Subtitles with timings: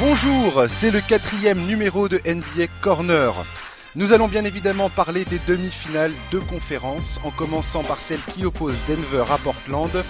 [0.00, 3.34] Bonjour, c'est le quatrième numéro de NBA Corner.
[3.96, 8.78] Nous allons bien évidemment parler des demi-finales de conférence, en commençant par celle qui oppose
[8.88, 10.02] Denver à Portland,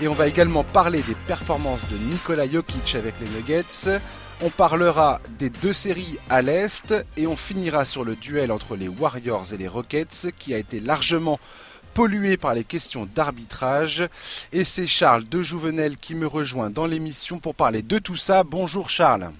[0.00, 4.00] et on va également parler des performances de Nikola Jokic avec les Nuggets.
[4.42, 8.86] On parlera des deux séries à l'Est, et on finira sur le duel entre les
[8.86, 11.40] Warriors et les Rockets, qui a été largement
[11.92, 14.08] pollué par les questions d'arbitrage.
[14.52, 18.44] Et c'est Charles de Jouvenel qui me rejoint dans l'émission pour parler de tout ça.
[18.44, 19.30] Bonjour Charles.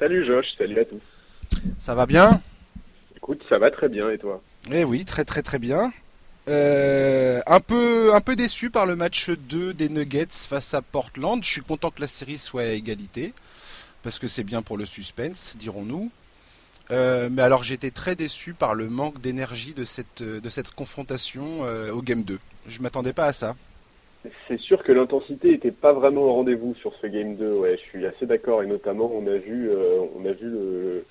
[0.00, 1.02] Salut Josh, salut à tous.
[1.78, 2.40] Ça va bien?
[3.14, 4.40] Écoute, ça va très bien et toi?
[4.72, 5.92] Eh oui, très très très bien.
[6.48, 11.44] Euh, un, peu, un peu déçu par le match 2 des Nuggets face à Portland.
[11.44, 13.34] Je suis content que la série soit à égalité,
[14.02, 16.10] parce que c'est bien pour le suspense, dirons-nous.
[16.90, 21.66] Euh, mais alors j'étais très déçu par le manque d'énergie de cette, de cette confrontation
[21.66, 22.38] euh, au Game 2.
[22.68, 23.54] Je m'attendais pas à ça.
[24.48, 27.52] C'est sûr que l'intensité n'était pas vraiment au rendez-vous sur ce Game 2.
[27.52, 31.04] Ouais, je suis assez d'accord et notamment on a vu, euh, on a vu le,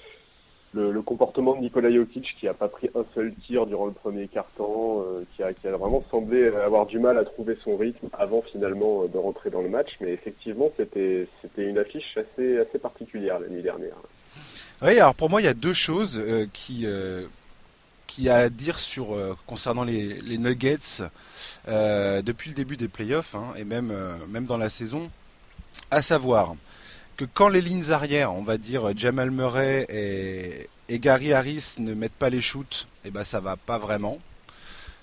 [0.73, 3.93] le, le, comportement de Nikola Jokic qui a pas pris un seul tir durant le
[3.93, 5.03] premier quart-temps,
[5.35, 9.05] qui, a, qui a vraiment semblé avoir du mal à trouver son rythme avant finalement
[9.05, 9.89] de rentrer dans le match.
[10.01, 13.97] Mais effectivement, c'était c'était une affiche assez assez particulière la nuit dernière.
[14.81, 17.25] Oui, alors pour moi, il y a deux choses euh, qui euh,
[18.27, 21.03] à dire sur euh, concernant les, Nuggets
[21.67, 23.93] depuis le début des playoffs hein, et même
[24.27, 25.09] même dans la saison,
[25.91, 26.55] à savoir
[27.15, 29.85] que quand les lignes arrières, on va dire Jamal Murray
[30.89, 34.17] et, Gary Harris ne mettent pas les shoots, et eh ben ça va pas vraiment.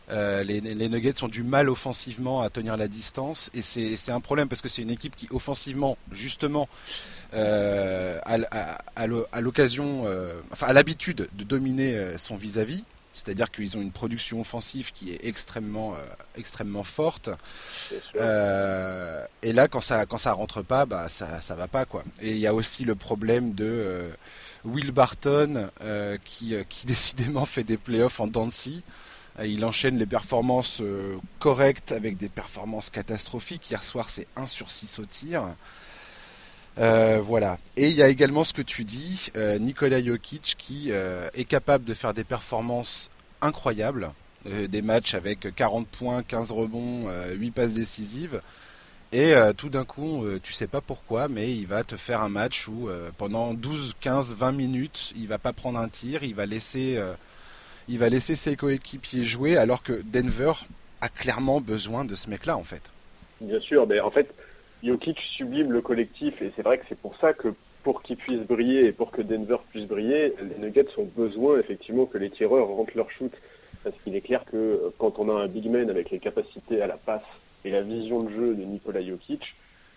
[0.09, 4.49] Euh, les, Nuggets ont du mal offensivement à tenir la distance et c'est un problème
[4.49, 6.69] parce que c'est une équipe qui offensivement justement
[7.35, 12.85] euh, a, l'occasion, euh, enfin a l'habitude de dominer euh, son vis-à-vis.
[13.17, 16.05] C'est-à-dire qu'ils ont une production offensive qui est extrêmement, euh,
[16.37, 17.31] extrêmement forte.
[18.15, 22.05] Euh, et là, quand ça, quand ça rentre pas, bah ça, ça va pas quoi.
[22.21, 24.11] Et il y a aussi le problème de
[24.65, 25.71] Will Barton
[26.25, 28.83] qui, qui décidément fait des playoffs en Dancy.
[29.43, 30.83] Il enchaîne les performances
[31.39, 33.71] correctes avec des performances catastrophiques.
[33.71, 35.55] Hier soir, c'est 1 sur 6 au tir.
[36.79, 37.59] Euh, voilà.
[37.77, 41.45] Et il y a également ce que tu dis, euh, Nikola Jokic qui euh, est
[41.45, 43.11] capable de faire des performances
[43.43, 44.11] incroyables,
[44.45, 48.41] des matchs avec 40 points, 15 rebonds, 8 passes décisives.
[49.13, 52.69] Et tout d'un coup, tu sais pas pourquoi, mais il va te faire un match
[52.69, 57.01] où pendant 12, 15, 20 minutes, il va pas prendre un tir, il va laisser,
[57.89, 60.53] il va laisser ses coéquipiers jouer, alors que Denver
[61.01, 62.83] a clairement besoin de ce mec-là en fait.
[63.41, 64.35] Bien sûr, mais en fait,
[64.83, 67.55] Jokic sublime le collectif et c'est vrai que c'est pour ça que
[67.87, 72.05] pour qu'il puisse briller et pour que Denver puisse briller, les Nuggets ont besoin effectivement
[72.05, 73.31] que les tireurs rentrent leur shoot.
[73.85, 76.83] Parce qu'il est clair que euh, quand on a un big man avec les capacités
[76.83, 77.23] à la passe
[77.65, 79.41] et la vision de jeu de Nikola Jokic,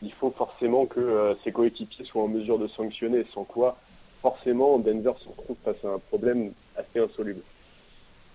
[0.04, 3.80] il faut forcément que euh, ses coéquipiers soient en mesure de sanctionner, sans quoi
[4.22, 7.42] forcément Denver se retrouve face à un problème assez insoluble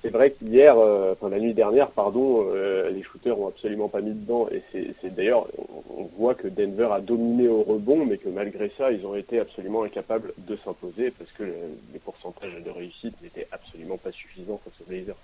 [0.04, 4.02] c'est vrai qu'hier, euh, enfin la nuit dernière, pardon, euh, les shooters ont absolument pas
[4.02, 4.46] mis dedans.
[4.52, 4.62] Et
[5.00, 5.46] c'est d'ailleurs,
[5.96, 9.40] on, voit que Denver a dominé au rebond, mais que malgré ça, ils ont été
[9.40, 14.74] absolument incapables de s'imposer parce que les pourcentages de réussite n'étaient absolument pas suffisants face
[14.82, 15.16] aux Blazers.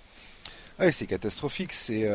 [0.79, 1.73] Oui, c'est catastrophique.
[1.73, 2.09] C'est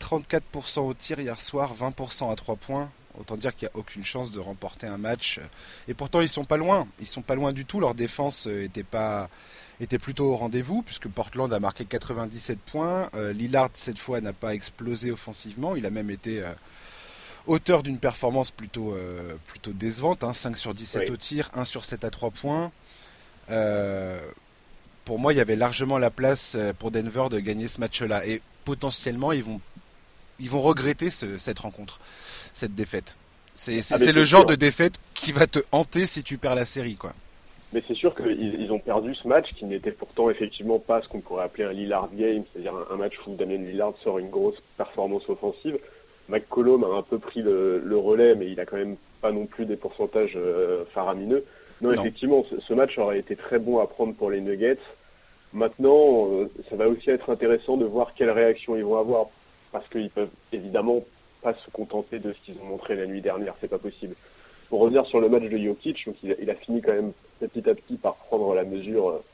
[0.00, 2.88] 34% euh, au tir hier soir, 20% à 3 points.
[3.18, 5.40] Autant dire qu'il n'y a aucune chance de remporter un match.
[5.88, 6.86] Et pourtant, ils sont pas loin.
[7.00, 7.80] Ils sont pas loin du tout.
[7.80, 9.28] Leur défense était pas
[9.82, 13.10] était plutôt au rendez-vous puisque Portland a marqué 97 points.
[13.14, 15.76] Euh, Lillard cette fois n'a pas explosé offensivement.
[15.76, 16.52] Il a même été euh,
[17.46, 20.20] auteur d'une performance plutôt euh, plutôt décevante.
[20.20, 20.56] 5 hein.
[20.56, 22.70] sur 17 au tir, 1 sur 7 à 3 points.
[25.04, 28.40] pour moi, il y avait largement la place pour Denver de gagner ce match-là et
[28.64, 29.60] potentiellement ils vont
[30.38, 32.00] ils vont regretter cette rencontre,
[32.52, 33.16] cette défaite.
[33.54, 36.96] C'est ah, le genre de défaite qui va te hanter si tu perds la série,
[36.96, 37.14] quoi.
[37.72, 41.08] Mais c'est sûr qu'ils ils ont perdu ce match qui n'était pourtant effectivement pas ce
[41.08, 44.60] qu'on pourrait appeler un Lillard game, c'est-à-dire un, match où Damien Lillard sort une grosse
[44.76, 45.78] performance offensive.
[46.28, 49.46] McCollum a un peu pris le, le, relais, mais il a quand même pas non
[49.46, 51.44] plus des pourcentages euh, faramineux.
[51.80, 54.78] Non, effectivement, ce, ce, match aurait été très bon à prendre pour les Nuggets.
[55.52, 59.26] Maintenant, euh, ça va aussi être intéressant de voir quelle réaction ils vont avoir,
[59.72, 61.02] parce qu'ils peuvent évidemment
[61.42, 64.14] pas se contenter de ce qu'ils ont montré la nuit dernière, c'est pas possible
[64.72, 67.12] pour revenir sur le match de Jokic, donc il, a, fini quand même
[67.48, 69.24] petit à petit par prendre la mesure, euh,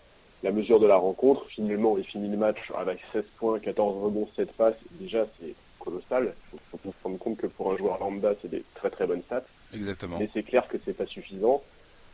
[0.42, 1.46] la mesure de la rencontre.
[1.48, 4.76] Finalement, il finit le match avec 16 points, 14 rebonds, 7 passes.
[4.92, 6.34] Déjà, c'est colossal.
[6.52, 9.22] Il faut, se rendre compte que pour un joueur lambda, c'est des très très bonnes
[9.22, 9.44] stats.
[9.74, 10.18] Exactement.
[10.18, 11.62] Mais c'est clair que c'est pas suffisant.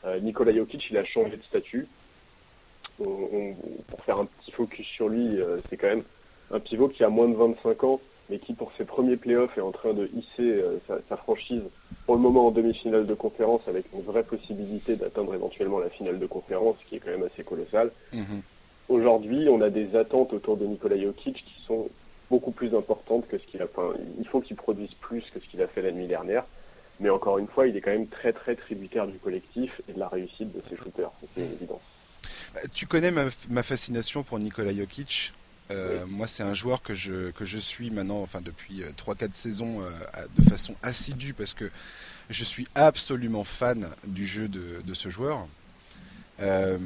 [0.05, 1.89] Euh, Nikola Jokic, il a changé de statut.
[2.97, 6.05] pour faire un petit focus sur lui, euh, c'est quand même
[6.51, 9.63] un pivot qui a moins de 25 ans, mais qui pour ses premiers playoffs est
[9.63, 11.63] en train de hisser sa, franchise
[12.07, 16.19] pour le moment en demi-finale de conférence avec une vraie possibilité d'atteindre éventuellement la finale
[16.19, 17.91] de conférence, qui est quand même assez colossale.
[18.13, 18.43] Mhm.
[18.89, 21.89] Aujourd'hui, on a des attentes autour de Nikola Jokic qui sont
[22.31, 23.65] beaucoup plus importantes que ce qu'il a.
[23.65, 26.45] Enfin, il faut qu'il produise plus que ce qu'il a fait la nuit dernière.
[27.01, 29.99] Mais encore une fois, il est quand même très très tributaire du collectif et de
[29.99, 31.11] la réussite de ses shooters.
[31.35, 31.81] C'est une évidence.
[32.55, 35.33] Bah, tu connais ma, fascination pour Nikola Jokic?
[35.75, 39.29] Euh, moi, c'est un joueur que je, que je suis maintenant, enfin depuis 3-4 euh,
[39.33, 39.91] saisons, euh,
[40.39, 41.71] de façon assidue parce que
[42.31, 45.47] je suis absolument fan du jeu de, de ce joueur.
[46.41, 46.79] le,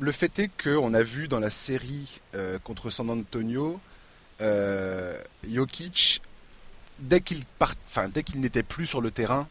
[0.00, 2.20] le, fait est qu'on a vu dans la série
[2.64, 3.80] contre San Antonio,
[5.48, 6.22] Jokic
[6.98, 7.44] dès qu'il
[7.86, 9.46] enfin dès qu'il n'était plus sur le terrain,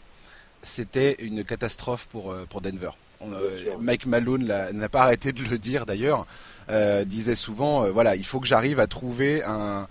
[0.64, 2.92] c'était une catastrophe pour pour Denver.
[3.24, 6.26] Euh, Mike Malone n'a pas arrêté de le dire d'ailleurs.
[6.70, 9.88] Euh, disait souvent, voilà, il faut que j'arrive à trouver un,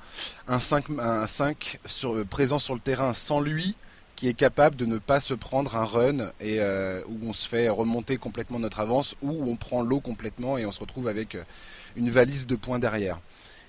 [0.48, 3.76] un 5, un 5 sur, présent sur le terrain sans lui,
[4.16, 7.68] qui est capable de ne pas se prendre un run et où on se fait
[7.68, 11.36] remonter complètement notre avance, ou on prend l'eau complètement et on se retrouve avec
[11.96, 13.20] une valise de points derrière.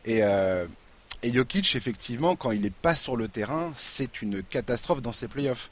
[0.06, 0.22] Et,
[1.24, 5.28] et Jokic, effectivement, quand il n'est pas sur le terrain, c'est une catastrophe dans ses
[5.28, 5.70] playoffs.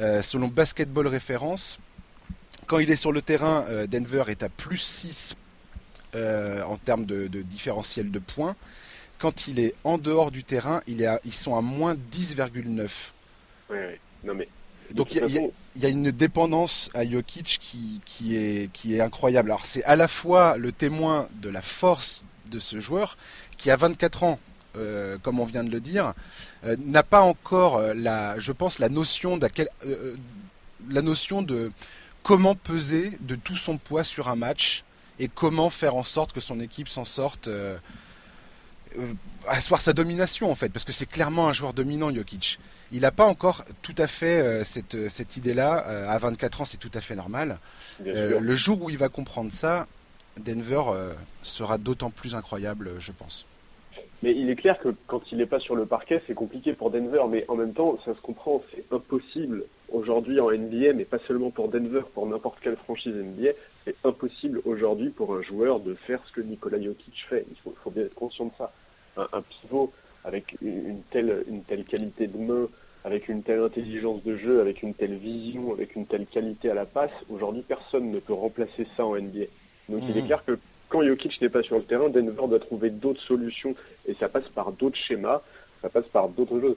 [0.00, 1.78] Euh, selon Basketball Référence,
[2.66, 5.36] quand il est sur le terrain, euh, Denver est à plus 6
[6.14, 8.56] euh, en termes de, différentiel de points.
[9.18, 12.88] Quand il est en dehors du terrain, il est ils sont à moins 10,9.
[13.70, 13.76] Oui, oui.
[14.24, 14.48] Non, mais...
[14.92, 19.50] Donc il y, a une dépendance à Jokic qui, qui, est, qui est incroyable.
[19.50, 23.18] Alors c'est à la fois le témoin de la force de ce joueur
[23.58, 24.38] qui a 24 ans
[24.76, 26.14] euh, comme on vient de le dire,
[26.64, 29.40] euh, n'a pas encore la, je pense, la notion
[30.88, 31.72] la notion de
[32.26, 34.82] comment peser de tout son poids sur un match
[35.20, 37.48] et comment faire en sorte que son équipe s'en sorte,
[39.46, 42.58] asseoir sa domination en fait, parce que c'est clairement un joueur dominant, Jokic.
[42.90, 46.08] Il n'a pas encore tout à fait cette, cette idée-là.
[46.10, 47.60] à 24 ans, c'est tout à fait normal.
[48.04, 49.86] le jour où il va comprendre ça,
[50.36, 50.82] Denver
[51.42, 53.46] sera d'autant plus incroyable, je pense.
[54.22, 56.90] Mais il est clair que quand il n'est pas sur le parquet, c'est compliqué pour
[56.90, 57.22] Denver.
[57.28, 61.50] Mais en même temps, ça se comprend, c'est impossible aujourd'hui en NBA, mais pas seulement
[61.50, 63.50] pour Denver, pour n'importe quelle franchise NBA,
[63.84, 67.46] c'est impossible aujourd'hui pour un joueur de faire ce que Nikola Jokic fait.
[67.50, 68.72] Il faut, bien être conscient de ça.
[69.16, 69.92] Un, pivot
[70.24, 72.68] avec une telle, une telle qualité de main,
[73.04, 76.74] avec une telle intelligence de jeu, avec une telle vision, avec une telle qualité à
[76.74, 79.44] la passe, aujourd'hui personne ne peut remplacer ça en NBA.
[79.88, 80.26] Donc il est mhm.
[80.26, 83.74] clair que quand Jokic n'est pas sur le terrain, Denver doit trouver d'autres solutions
[84.06, 85.42] et ça passe par d'autres schémas,
[85.82, 86.76] ça passe par d'autres jeux.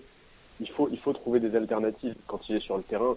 [0.59, 2.15] Il faut, il faut trouver des alternatives.
[2.27, 3.15] Quand il est sur le terrain,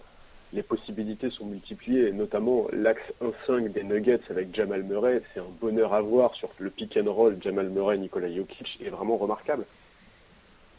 [0.52, 3.02] les possibilités sont multipliées, notamment l'axe
[3.48, 5.22] 1-5 des Nuggets avec Jamal Murray.
[5.32, 7.38] C'est un bonheur à voir sur le pick and roll.
[7.40, 9.64] Jamal Murray, Nikola Jokic est vraiment remarquable.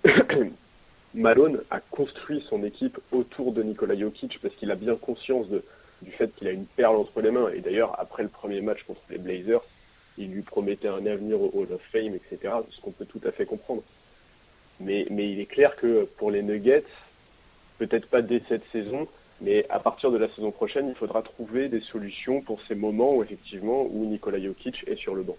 [1.16, 5.48] Malone a construit son équipe autour de Nikola Jokic parce qu'il a bien conscience
[6.02, 7.50] du fait qu'il a une perle entre les mains.
[7.50, 9.64] Et d'ailleurs, après le premier match contre les Blazers,
[10.18, 13.32] il lui promettait un avenir au Hall of Fame, etc., ce qu'on peut tout à
[13.32, 13.84] fait comprendre.
[14.80, 16.86] Mais, mais il est clair que pour les Nuggets,
[17.78, 19.08] peut-être pas dès cette saison,
[19.42, 23.16] mais à partir de la saison prochaine, il faudra trouver des solutions pour ces moments
[23.16, 25.38] où effectivement où Nikola Jokic est sur le banc.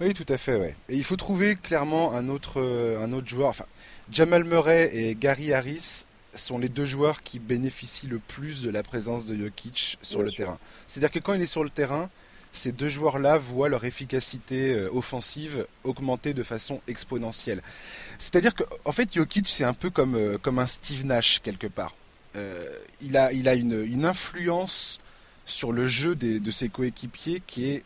[0.00, 0.74] Oui, tout à fait, ouais.
[0.88, 3.48] Et il faut trouver clairement un autre, un autre joueur.
[3.48, 3.66] Enfin,
[4.10, 6.04] Jamal Murray et Gary Harris
[6.34, 10.32] sont les deux joueurs qui bénéficient le plus de la présence de Jokic sur le
[10.32, 10.58] terrain.
[10.86, 12.10] C'est-à-dire que quand il est sur le terrain,
[12.54, 17.62] ces deux joueurs-là voient leur efficacité euh, offensive augmenter de façon exponentielle.
[18.18, 21.66] C'est-à-dire qu'en en fait, Jokic, c'est un peu comme, euh, comme un Steve Nash quelque
[21.66, 21.94] part.
[22.36, 22.66] Euh,
[23.00, 24.98] il a, il a une, influence
[25.46, 27.84] sur le jeu de ses coéquipiers qui est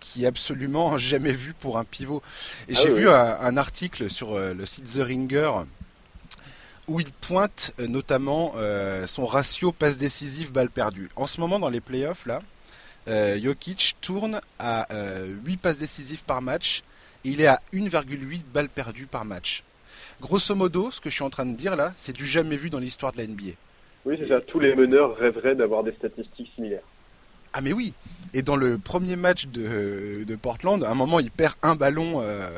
[0.00, 2.22] qui est absolument jamais vu pour un pivot.
[2.68, 5.52] Et ah j'ai vu un, article sur le site The Ringer
[6.88, 8.54] où il pointe notamment
[9.06, 11.10] son ratio passe décisive balle perdue.
[11.16, 12.40] En ce moment dans les playoffs là,
[13.06, 16.82] Jokic tourne à 8 euh, passes décisives par match.
[17.24, 19.62] Et il est à 1,8 balles perdues par match.
[20.20, 22.70] Grosso modo, ce que je suis en train de dire là, c'est du jamais vu
[22.70, 23.52] dans l'histoire de la NBA.
[24.06, 24.40] Oui, c'est ça.
[24.40, 26.82] Tous les meneurs rêveraient d'avoir des statistiques similaires.
[27.52, 27.94] Ah mais oui.
[28.32, 32.48] Et dans le premier match de, Portland, à un moment, il perd un ballon, euh,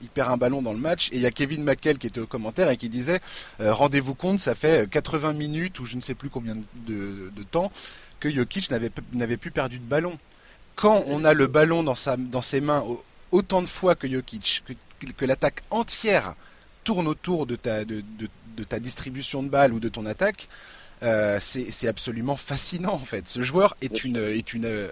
[0.00, 2.20] il perd un ballon dans le match, et il y a Kevin McHale qui était
[2.20, 3.20] au commentaire et qui disait
[3.60, 7.70] rendez-vous compte, ça fait 80 minutes ou je ne sais plus combien de, de temps
[8.20, 10.18] que Jokic n'avait plus perdu de ballon.
[10.76, 12.84] Quand on a le ballon dans, sa, dans ses mains
[13.32, 14.62] autant de fois que Jokic,
[15.16, 16.34] que, l'attaque entière
[16.84, 18.02] tourne autour de ta, de,
[18.68, 20.48] ta distribution de balles ou de ton attaque,
[21.02, 23.28] euh, c'est absolument fascinant en fait.
[23.28, 24.90] Ce joueur est une, est une,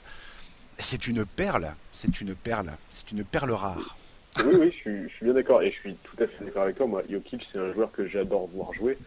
[0.79, 3.97] c'est une perle, c'est une perle, c'est une perle rare.
[4.45, 5.63] Oui, oui, je suis, je suis bien d'accord.
[5.63, 6.87] Et je suis tout à fait d'accord avec toi.
[6.87, 8.99] Moi, Jokic, c'est un joueur que j'adore voir jouer.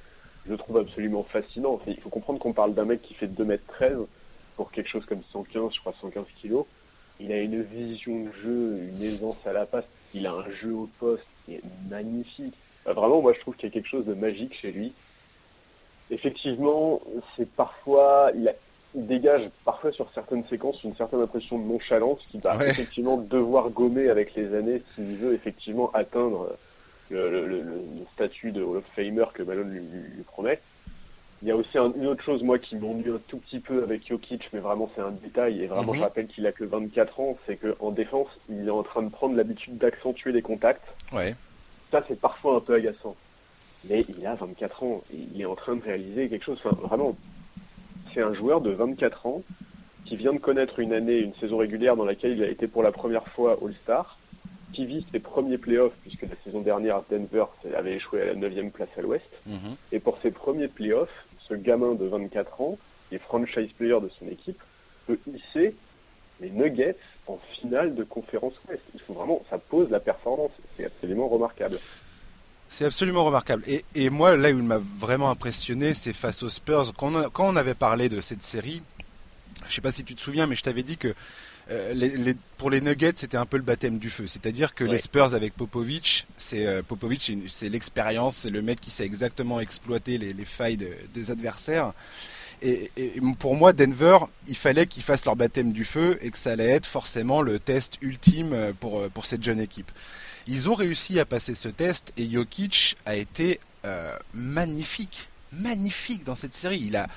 [0.49, 1.79] Je trouve absolument fascinant.
[1.85, 4.07] Il faut comprendre qu'on parle d'un mec qui fait 2m13
[4.55, 6.65] pour quelque chose comme 115, je crois 115 kilos.
[7.19, 9.85] Il a une vision de jeu, une aisance à la passe.
[10.15, 12.55] Il a un jeu au poste qui est magnifique.
[12.85, 14.93] Vraiment, moi, je trouve qu'il y a quelque chose de magique chez lui.
[16.09, 16.99] Effectivement,
[17.37, 18.51] c'est parfois, il,
[18.95, 24.09] dégage parfois sur certaines séquences une certaine impression de nonchalance qui va effectivement devoir gommer
[24.09, 26.57] avec les années s'il veut effectivement atteindre
[27.09, 27.63] le,
[28.13, 30.59] statut de Hall of Famer que Malone lui, promet.
[31.41, 34.05] Il y a aussi une autre chose, moi, qui m'ennuie un tout petit peu avec
[34.05, 36.03] Jokic, mais vraiment c'est un détail, et vraiment je mhm.
[36.03, 39.35] rappelle qu'il a que 24 ans, c'est qu'en défense, il est en train de prendre
[39.35, 40.85] l'habitude d'accentuer les contacts.
[41.13, 41.35] Ouais.
[41.91, 43.15] Ça, c'est parfois un peu agaçant.
[43.89, 46.75] Mais il a 24 ans, et il est en train de réaliser quelque chose, enfin,
[46.75, 47.15] vraiment,
[48.13, 49.41] c'est un joueur de 24 ans
[50.05, 52.83] qui vient de connaître une année, une saison régulière dans laquelle il a été pour
[52.83, 54.17] la première fois All-Star,
[54.79, 57.43] qui vit ses premiers playoffs, puisque la saison dernière, Denver
[57.77, 59.29] avait échoué à la 9 place à l'ouest.
[59.45, 59.75] Mhm.
[59.91, 61.09] Et pour ses premiers playoffs,
[61.49, 62.77] ce gamin de 24 ans,
[63.09, 64.61] qui est franchise player de son équipe,
[65.05, 65.75] peut hisser
[66.39, 66.95] les Nuggets
[67.27, 68.81] en finale de conférence ouest.
[68.93, 70.51] Il faut vraiment, ça pose la performance.
[70.77, 71.77] C'est absolument remarquable.
[72.69, 73.63] C'est absolument remarquable.
[73.67, 76.93] Et, et, moi, là où il m'a vraiment impressionné, c'est face aux Spurs.
[76.97, 78.81] Quand on, quand on, avait parlé de cette série,
[79.67, 81.13] je sais pas si tu te souviens, mais je t'avais dit que
[81.71, 84.27] euh, les, pour les Nuggets, c'était un peu le baptême du feu.
[84.27, 88.89] C'est-à-dire que les Spurs avec Popovic, c'est euh, Popovic, c'est l'expérience, c'est le mec qui
[88.89, 90.77] sait exactement exploiter les, les failles
[91.13, 91.93] des adversaires.
[92.61, 96.37] Et, et, pour moi, Denver, il fallait qu'ils fassent leur baptême du feu et que
[96.37, 99.91] ça allait être forcément le test ultime pour, pour cette jeune équipe.
[100.47, 106.35] Ils ont réussi à passer ce test et Jokic a été euh, magnifique, magnifique dans
[106.35, 106.81] cette série.
[106.81, 107.07] Il a,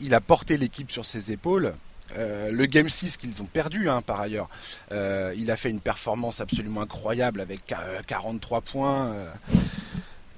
[0.00, 1.74] il a porté l'équipe sur ses épaules.
[2.16, 4.48] Euh, le Game 6 qu'ils ont perdu hein, par ailleurs,
[4.92, 7.60] euh, il a fait une performance absolument incroyable avec
[8.06, 9.14] 43 points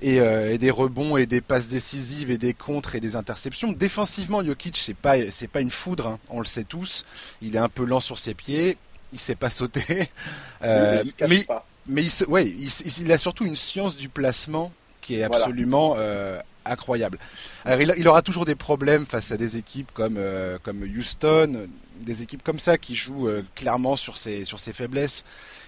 [0.03, 3.73] et, des rebonds et des passes décisives et des contres et des interceptions.
[3.73, 7.05] Défensivement, Jokic c'est pas c'est pas une foudre, hein, on le sait tous.
[7.43, 8.77] Il est un peu lent sur ses pieds,
[9.13, 10.11] il sait pas sauter,
[10.63, 11.47] mais
[11.87, 17.19] mais il, ouais, il, a surtout une science du placement qui est absolument euh, incroyable.
[17.65, 21.69] Alors il, aura toujours des problèmes face à des équipes comme euh, comme Houston,
[22.01, 25.25] des équipes comme ça qui jouent euh, clairement sur ses sur ses faiblesses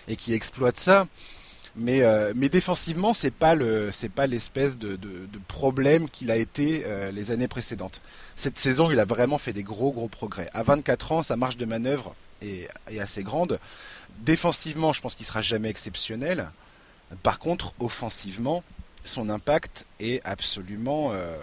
[0.09, 1.07] et qui exploitent ça.
[1.75, 2.03] Mais
[2.35, 6.85] mais défensivement c'est pas le c'est pas l'espèce de, de, de, problème qu'il a été
[7.15, 8.03] les années précédentes.
[8.37, 10.49] Cette saison il a vraiment fait des gros gros progrès.
[10.53, 13.59] À 24 ans sa marge de manœuvre est, est assez grande.
[14.21, 16.51] Défensivement, je pense qu'il sera jamais exceptionnel.
[17.23, 18.63] Par contre, offensivement,
[19.05, 21.13] son impact est absolument.
[21.13, 21.37] Euh,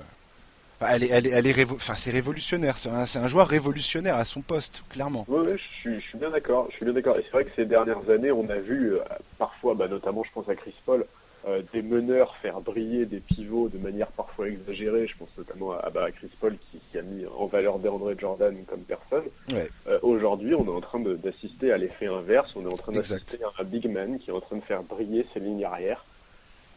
[0.82, 2.78] elle est, elle est, elle est enfin, c'est révolutionnaire.
[2.78, 5.26] C'est un, joueur révolutionnaire à son poste, clairement.
[5.28, 5.46] Oui,
[5.84, 6.68] je, suis, bien d'accord.
[6.72, 7.18] Je suis bien d'accord.
[7.18, 9.00] Et c'est vrai que ces dernières années, on a vu euh,
[9.38, 11.06] parfois, bah, notamment, je pense à Chris Paul,
[11.48, 15.08] euh, des meneurs faire briller des pivots de manière parfois exagérée.
[15.08, 18.82] Je pense notamment à, bah, Chris Paul qui, a mis en valeur DeAndre Jordan comme
[18.82, 19.24] personne.
[19.54, 22.52] Euh, aujourd'hui, on est en train d'assister à l'effet inverse.
[22.56, 24.84] On est en train d'assister à un big man qui est en train de faire
[24.84, 26.06] briller ses lignes arrière.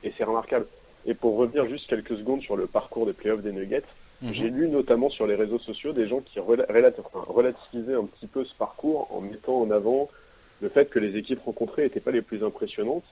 [0.04, 0.66] Et c'est remarquable.
[1.06, 3.82] Et pour revenir juste quelques secondes sur le parcours des playoffs des Nuggets,
[4.22, 4.32] mhm.
[4.32, 8.54] j'ai lu notamment sur les réseaux sociaux des gens qui relativisaient un petit peu ce
[8.54, 10.08] parcours en mettant en avant
[10.60, 13.04] le fait que les équipes rencontrées n'étaient pas les plus impressionnantes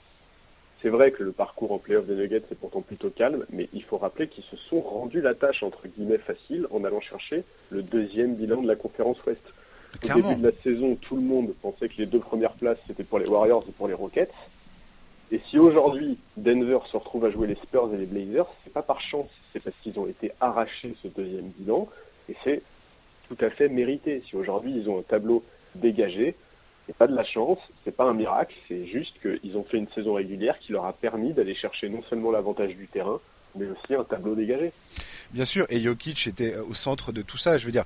[0.82, 3.82] c'est vrai que le parcours en playoff des Nuggets est pourtant plutôt calme, mais il
[3.82, 7.82] faut rappeler qu'ils se sont rendus la tâche entre guillemets facile en allant chercher le
[7.82, 9.42] deuxième bilan de la conférence Ouest.
[10.04, 13.04] Au début de la saison, tout le monde pensait que les deux premières places c'était
[13.04, 14.32] pour les Warriors et pour les Rockets.
[15.32, 18.82] Et si aujourd'hui Denver se retrouve à jouer les Spurs et les Blazers, c'est pas
[18.82, 21.88] par chance, c'est parce qu'ils ont été arrachés ce deuxième bilan
[22.28, 22.62] et c'est
[23.28, 24.22] tout à fait mérité.
[24.28, 25.44] Si aujourd'hui ils ont un tableau
[25.76, 26.34] dégagé,
[26.86, 29.88] c'est pas de la chance, c'est pas un miracle, c'est juste qu'ils ont fait une
[29.90, 33.20] saison régulière qui leur a permis d'aller chercher non seulement l'avantage du terrain,
[33.54, 34.72] mais aussi un tableau dégagé.
[35.30, 37.58] Bien sûr, et Jokic était au centre de tout ça.
[37.58, 37.84] Je veux dire,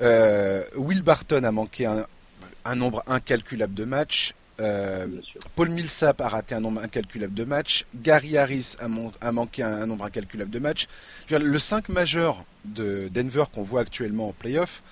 [0.00, 4.32] euh, Will Barton a manqué un, nombre incalculable de matchs.
[4.60, 5.06] Euh,
[5.54, 7.84] Paul Millsap a raté un nombre incalculable de matchs.
[7.94, 10.88] Gary Harris a, manqué un, nombre incalculable de matchs.
[11.30, 14.82] le 5 majeur de Denver qu'on voit actuellement en playoff,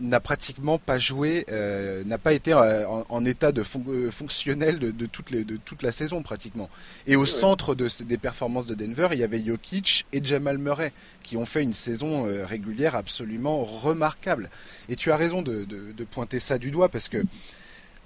[0.00, 5.06] n'a pratiquement pas joué, euh, n'a pas été euh, en, état de fonctionnel de, de,
[5.06, 6.68] toute de, toute la saison pratiquement.
[7.06, 10.92] Et au centre de, des performances de Denver, il y avait Jokic et Jamal Murray
[11.22, 14.50] qui ont fait une saison régulière absolument remarquable.
[14.90, 15.66] Et tu as raison de,
[16.10, 17.22] pointer ça du doigt parce que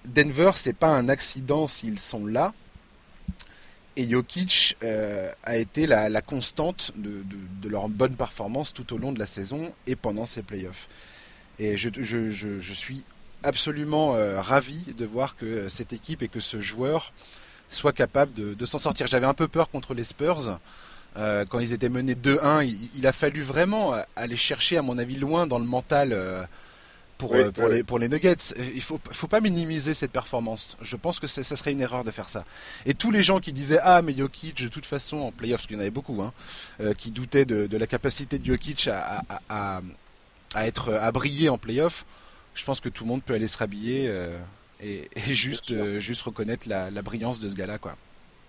[0.05, 2.53] Denver, c'est pas un accident s'ils sont là.
[3.97, 9.27] Et Jokic a été la, constante de, leur bonne performance tout au long de la
[9.27, 10.89] saison et pendant ces playoffs.
[11.59, 13.05] Et je, suis
[13.43, 17.13] absolument euh, ravi de voir que cette équipe et que ce joueur
[17.69, 19.07] soit capable de, s'en sortir.
[19.07, 20.59] J'avais un peu peur contre les Spurs.
[21.15, 22.65] quand ils étaient menés 2-1,
[22.97, 26.49] il, a fallu vraiment aller chercher, à mon avis, loin dans le mental
[27.21, 28.55] pour, euh, pour, les, pour les Nuggets.
[28.75, 30.77] Il faut, faut pas minimiser cette performance.
[30.81, 32.45] Je pense que ça serait une erreur de faire ça.
[32.87, 35.67] Et tous les gens qui disaient Ah, mais Jokic, de toute façon, en playoffs, parce
[35.67, 36.33] qu'il y en avait beaucoup, hein,
[36.81, 39.81] euh, qui doutaient de, de, la capacité de Jokic à, à,
[40.55, 42.07] à, être, à briller en playoffs,
[42.55, 44.39] je pense que tout le monde peut aller se rhabiller euh,
[44.83, 47.79] et, et, juste, juste reconnaître la, la, brillance de ce gars-là.
[47.79, 47.97] quoi.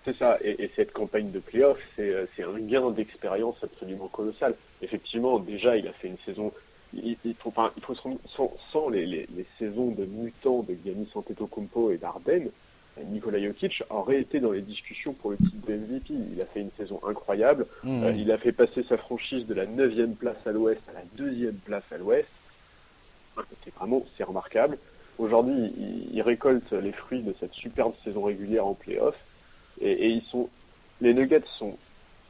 [0.04, 4.54] C'est ça, et, et, cette campagne de playoffs, c'est un gain d'expérience absolument colossal.
[4.80, 6.52] Effectivement, déjà, il a fait une saison
[6.94, 8.02] il, faut, enfin, il faut se
[8.36, 12.50] sans, sans les, les, les, saisons de mutants de Giannis Antetokounmpo et d'Arden,
[13.00, 16.12] Nikola Jokic aurait été dans les discussions pour le titre de MVP.
[16.34, 17.66] Il a fait une saison incroyable.
[17.84, 18.04] Mmh.
[18.04, 21.04] Euh, il a fait passer sa franchise de la neuvième place à l'Ouest à la
[21.16, 22.28] deuxième place à l'Ouest.
[23.64, 24.76] C'est vraiment c'est remarquable.
[25.18, 29.14] Aujourd'hui, il, il, récolte les fruits de cette superbe saison régulière en playoff.
[29.80, 30.50] Et, et ils sont,
[31.00, 31.78] les Nuggets sont,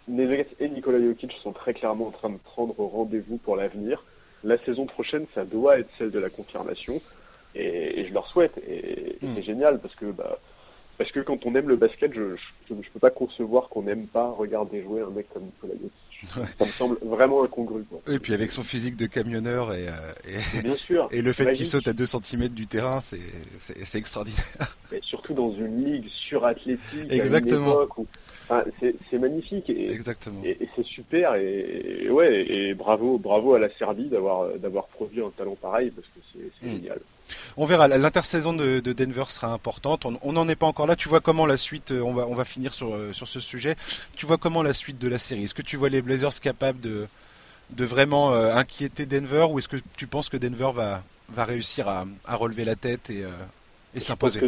[0.09, 4.04] les Nuggets et Nikola Jokic sont très clairement en train de prendre rendez-vous pour l'avenir
[4.45, 7.01] la saison prochaine, ça doit être celle de la confirmation.
[7.55, 8.59] Et, je leur souhaite.
[8.67, 9.35] Et, hmm.
[9.35, 10.39] c'est génial parce que bah,
[10.99, 12.37] parce que quand on aime le basket, je
[12.69, 15.75] je, peux pas concevoir qu'on n'aime pas regarder jouer un mec comme Nicolas
[16.26, 17.85] Ça me semble vraiment incongru.
[17.85, 18.00] Quoi.
[18.14, 19.93] Et puis avec son physique de camionneur et, euh,
[20.59, 24.76] et, Bien sûr, et le fait qu'il saute à 2 cm du terrain, c'est extraordinaire.
[24.93, 27.11] Et surtout dans une ligue surathlétique.
[27.11, 27.87] Exactement.
[28.49, 29.69] enfin, c'est magnifique.
[29.71, 30.43] Et, Exactement.
[30.45, 31.35] Et, c'est super.
[31.35, 36.21] Et, ouais, et bravo, bravo à la Serbie d'avoir produit un talent pareil parce que
[36.33, 36.75] c'est hmm.
[36.76, 37.00] génial.
[37.57, 37.88] On verra.
[37.88, 40.07] L'intersaison de, de, Denver sera importante.
[40.23, 40.97] On n'en est pas encore là.
[40.97, 41.93] Tu vois comment la suite.
[41.93, 43.76] Euh, on va, on va finir sur, euh, sur ce sujet.
[44.17, 45.45] Tu vois comment la suite de la série?
[45.45, 47.07] Est-ce que tu vois les Blazers capables de,
[47.71, 51.88] de vraiment euh, inquiéter Denver ou est-ce que tu penses que Denver va, va réussir
[51.88, 53.25] à, à relever la tête et,
[53.95, 54.41] et s'imposer?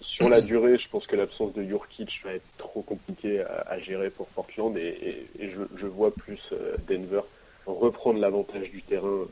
[0.00, 3.78] Sur la durée, je pense que l'absence de Jurkic va être trop compliquée à, à
[3.80, 6.38] gérer pour Portland et, et, je, je, vois plus
[6.86, 7.22] Denver
[7.66, 9.26] reprendre l'avantage du terrain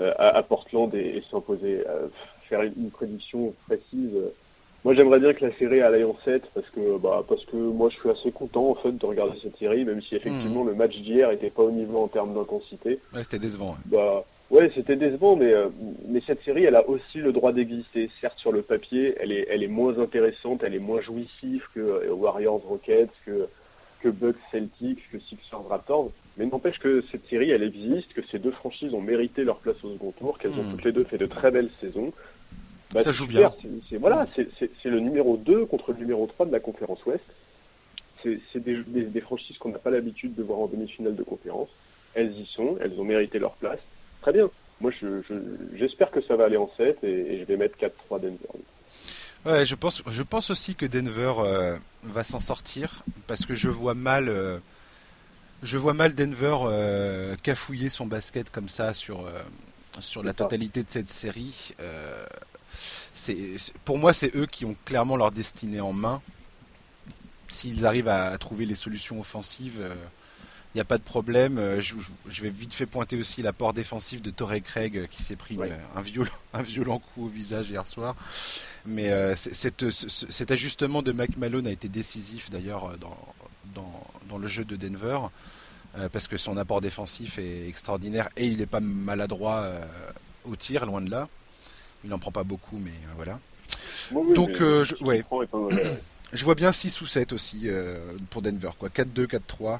[0.00, 1.82] euh, à, Portland et, s'imposer.
[1.86, 2.08] Euh,
[2.48, 4.10] faire une, prédiction précise.
[4.84, 7.90] Moi, j'aimerais bien que la série aille en 7 parce que, bah, parce que moi,
[7.90, 10.68] je suis assez content en fait de regarder cette série, même si effectivement hmm.
[10.68, 12.98] le match d'hier était pas au niveau en termes d'intensité.
[13.14, 13.72] Ouais, c'était décevant.
[13.72, 13.76] Ouais.
[13.98, 15.68] Bah, ouais, c'était décevant, mais euh,
[16.08, 18.10] mais cette série, elle a aussi le droit d'exister.
[18.20, 22.10] Certes, sur le papier, elle est elle est moins intéressante, elle est moins jouissive que
[22.10, 23.48] Warriors Rockets, que
[24.00, 26.10] que Bucks Celtics, que Sixers Raptors.
[26.36, 29.76] Mais n'empêche que cette série, elle existe, que ces deux franchises ont mérité leur place
[29.82, 30.70] au second tour, qu'elles ont hmm.
[30.70, 32.12] toutes les deux fait de très belles saisons.
[32.92, 33.52] Bah, ça joue bien.
[34.00, 34.48] Voilà, c'est,
[34.84, 37.24] le numéro 2 contre le numéro 3 de la conférence Ouest.
[38.22, 41.70] C'est, des, des, franchises qu'on n'a pas l'habitude de voir en demi-finale de conférence.
[42.14, 43.78] Elles y sont, elles ont mérité leur place.
[44.20, 44.50] Très bien.
[44.80, 45.22] Moi, je,
[45.74, 48.36] j'espère que ça va aller en 7 et, je vais mettre 4-3 Denver.
[49.46, 53.68] Ouais, je pense, je pense aussi que Denver euh, va s'en sortir parce que je
[53.68, 54.28] vois mal.
[54.28, 54.58] Euh,
[55.62, 59.42] je vois mal Denver euh, cafouiller son basket comme ça sur, euh,
[60.00, 61.74] sur la totalité de cette série.
[61.80, 62.24] Euh,
[63.12, 66.22] c'est, pour moi, c'est eux qui ont clairement leur destinée en main.
[67.48, 69.84] S'ils arrivent à trouver les solutions offensives,
[70.72, 71.80] il n'y a pas de problème.
[71.80, 75.58] Je, vais vite fait pointer aussi l'apport défensif de Torrey Craig qui s'est pris
[75.96, 78.14] un, violent, un violent coup au visage hier soir.
[78.86, 83.18] Mais cet ajustement de Mike Malone a été décisif d'ailleurs dans,
[83.74, 85.18] dans, dans le jeu de Denver.
[85.98, 89.84] Euh, parce que son apport défensif est extraordinaire et il n'est pas maladroit euh,
[90.44, 91.28] au tir, loin de là.
[92.04, 93.38] Il n'en prend pas beaucoup, mais euh, voilà.
[94.34, 95.22] Donc, je, ouais.
[96.32, 97.68] je vois bien 6 ou 7 aussi
[98.30, 98.88] pour Denver, quoi.
[98.88, 99.78] 4-2, 4-3.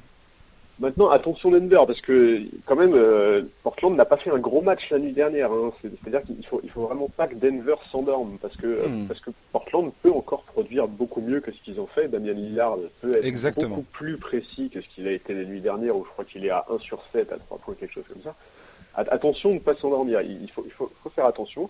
[0.80, 4.80] Maintenant, attention Denver, parce que quand même, euh, Portland n'a pas fait un gros match
[4.90, 5.52] la nuit dernière.
[5.52, 5.72] Hein.
[5.82, 9.06] C'est-à-dire qu'il faut, il faut vraiment pas que Denver s'endorme, parce que hmm.
[9.06, 12.08] parce que Portland peut encore produire beaucoup mieux que ce qu'ils ont fait.
[12.08, 15.94] Damien Lillard peut être beaucoup plus précis que ce qu'il a été la nuit dernière,
[15.94, 18.22] où je crois qu'il est à 1 sur 7 à 3 points, quelque chose comme
[18.22, 18.34] ça.
[18.94, 20.22] Attention de ne pas s'endormir.
[20.22, 21.68] Il faut, il faut, faut faire attention.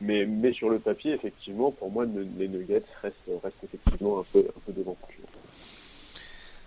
[0.00, 4.40] Mais, mais sur le papier, effectivement, pour moi, les Nuggets restent, restent effectivement un peu,
[4.40, 4.96] un peu devant.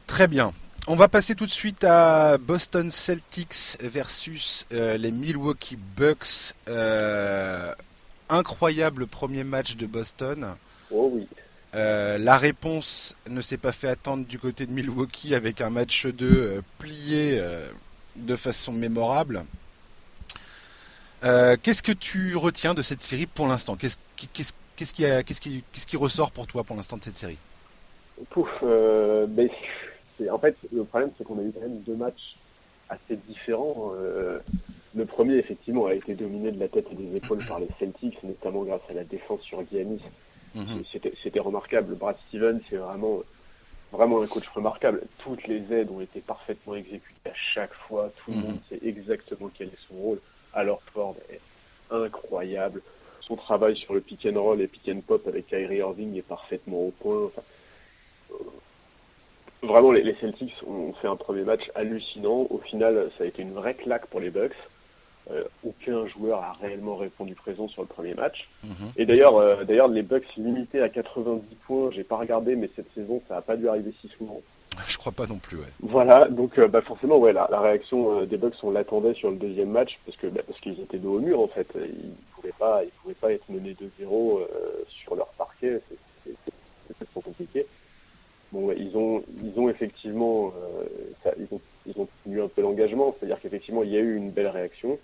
[0.08, 0.51] Très bien.
[0.88, 6.56] On va passer tout de suite à Boston Celtics versus euh, les Milwaukee Bucks.
[6.67, 7.72] Euh,
[8.30, 10.56] incroyable premier match de Boston.
[10.89, 11.28] Oh oui.
[11.76, 16.08] Euh, la réponse ne s'est pas fait attendre du côté de Milwaukee avec un match
[16.08, 17.39] 2 plié
[18.15, 19.46] de façon mémorable.
[21.22, 23.76] qu'est-ce que tu retiens de cette série pour l'instant?
[23.76, 23.98] Qu'est-ce,
[25.86, 27.38] qui, ressort pour toi pour l'instant de cette série?
[28.32, 29.48] Pouf, ben,
[30.29, 32.38] en fait, le problème, c'est qu'on a eu quand même deux matchs
[32.89, 33.93] assez différents.
[33.95, 34.39] Euh,
[34.93, 38.21] le premier, effectivement, a été dominé de la tête et des épaules par les Celtics,
[38.23, 40.01] notamment grâce à la défense sur Giannis,
[40.55, 40.84] Mhm.
[41.23, 41.95] C'était remarquable.
[41.95, 43.21] Brad Stevens, c'est vraiment,
[43.91, 45.03] vraiment un coach remarquable.
[45.19, 48.12] Toutes les aides ont été parfaitement exécutées à chaque fois.
[48.23, 48.43] Tout le mhm.
[48.43, 50.19] monde sait exactement quel est son rôle.
[50.53, 51.41] Alors Ford est
[51.89, 52.81] incroyable.
[53.21, 56.21] Son travail sur le pick and roll et pick and pop avec Kyrie Irving est
[56.21, 57.31] parfaitement au point.
[58.31, 58.36] Euh,
[59.63, 62.47] vraiment, les, Celtics ont fait un premier match hallucinant.
[62.50, 64.56] Au final, ça a été une vraie claque pour les Bucks.
[65.30, 68.50] Euh, aucun joueur a réellement répondu présent sur le premier match.
[68.63, 68.91] Mhm.
[68.97, 72.91] Et d'ailleurs, euh, d'ailleurs, les Bucks limités à 90 points, j'ai pas regardé, mais cette
[72.95, 74.41] saison, ça a pas dû arriver si souvent.
[74.88, 75.58] Je crois pas non plus.
[75.58, 75.67] Ouais.
[75.82, 79.69] Voilà, donc euh, bah forcément, ouais, la, réaction des Bucks, on l'attendait sur le deuxième
[79.69, 81.67] match parce que bah, parce qu'ils étaient dos au mur en fait.
[81.76, 84.39] Ils pouvaient pas, ils pouvaient pas être menés 2-0
[84.88, 85.82] sur leur parquet.
[86.26, 87.67] C'est trop compliqué.
[88.53, 90.53] Ils ont, ils ont effectivement,
[91.23, 94.15] ça, ils ont, ils ont tenu un peu l'engagement, c'est-à-dire qu'effectivement, il y a eu
[94.15, 94.99] une belle réaction.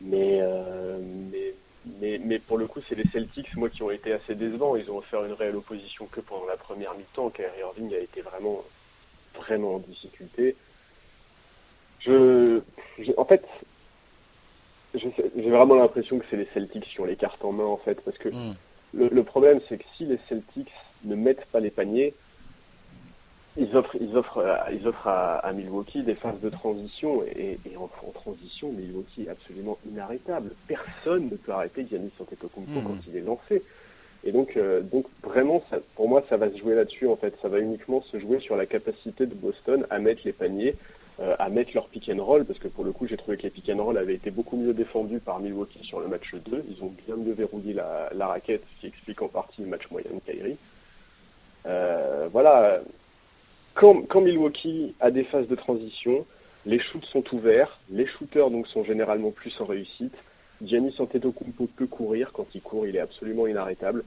[0.00, 1.54] Mais, euh, mais,
[2.00, 4.76] mais, mais, pour le coup, c'est les Celtics, moi, qui ont été assez décevants.
[4.76, 7.30] Ils ont offert une réelle opposition que pendant la première mi-temps.
[7.30, 8.62] Kyrie Irving a été vraiment,
[9.34, 10.56] vraiment en difficulté.
[12.00, 12.60] Je,
[13.16, 13.44] en fait,
[14.94, 18.00] j'ai vraiment l'impression que c'est les Celtics qui ont les cartes en main, en fait,
[18.02, 18.54] parce que hmm.
[18.94, 20.72] Le, le, problème, c'est que si les Celtics
[21.04, 22.14] ne mettent pas les paniers,
[23.58, 27.88] ils offrent, ils offrent, euh, ils offrent à, Milwaukee des phases de transition et, en,
[28.12, 30.52] transition, Milwaukee est absolument inarrêtable.
[30.68, 32.84] Personne ne peut arrêter Giannis Antetokounmpo mmh.
[32.84, 33.62] quand il est lancé.
[34.24, 37.06] Et donc, euh, donc vraiment, ça, pour moi, ça va se jouer là-dessus.
[37.06, 40.32] En fait, ça va uniquement se jouer sur la capacité de Boston à mettre les
[40.32, 40.76] paniers,
[41.38, 43.50] à mettre leur pick and roll, parce que pour le coup, j'ai trouvé que les
[43.50, 46.64] pick and roll avaient été beaucoup mieux défendus par Milwaukee sur le match 2.
[46.70, 49.82] Ils ont bien mieux verrouillé la, la raquette, ce qui explique en partie le match
[49.90, 50.56] moyen de Kyrie.
[51.66, 52.80] Euh, voilà,
[53.74, 56.26] quand, Milwaukee a des phases de transition,
[56.66, 60.14] les shoots sont ouverts, les shooters donc sont généralement plus en réussite.
[60.62, 64.02] Giannis Antetokounmpo peut courir, quand il court, il est absolument inarrêtable.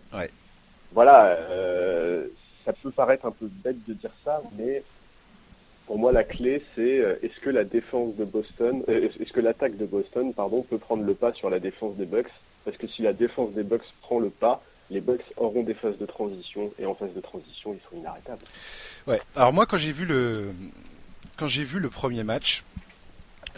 [0.91, 2.27] Voilà, euh,
[2.65, 4.83] ça peut paraître un peu bête de dire ça, mais
[5.91, 9.41] pour moi la clé c'est euh, est-ce que la défense de Boston, euh, est-ce que
[9.41, 12.31] l'attaque de Boston, pardon, peut prendre le pas sur la défense des Bucks?
[12.63, 15.97] Parce que si la défense des Bucks prend le pas, les Bucks auront des phases
[15.97, 18.41] de transition et en phase de transition, ils seront inarrêtables.
[19.05, 19.19] Ouais.
[19.35, 20.53] Alors moi, quand j'ai vu le
[21.35, 22.63] quand j'ai vu le premier match,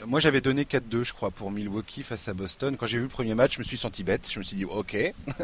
[0.08, 2.78] moi j'avais donné 4-2 je crois pour Milwaukee face à Boston.
[2.78, 4.28] Quand j'ai vu le premier match, je me suis senti bête.
[4.28, 4.98] Je me suis dit ok,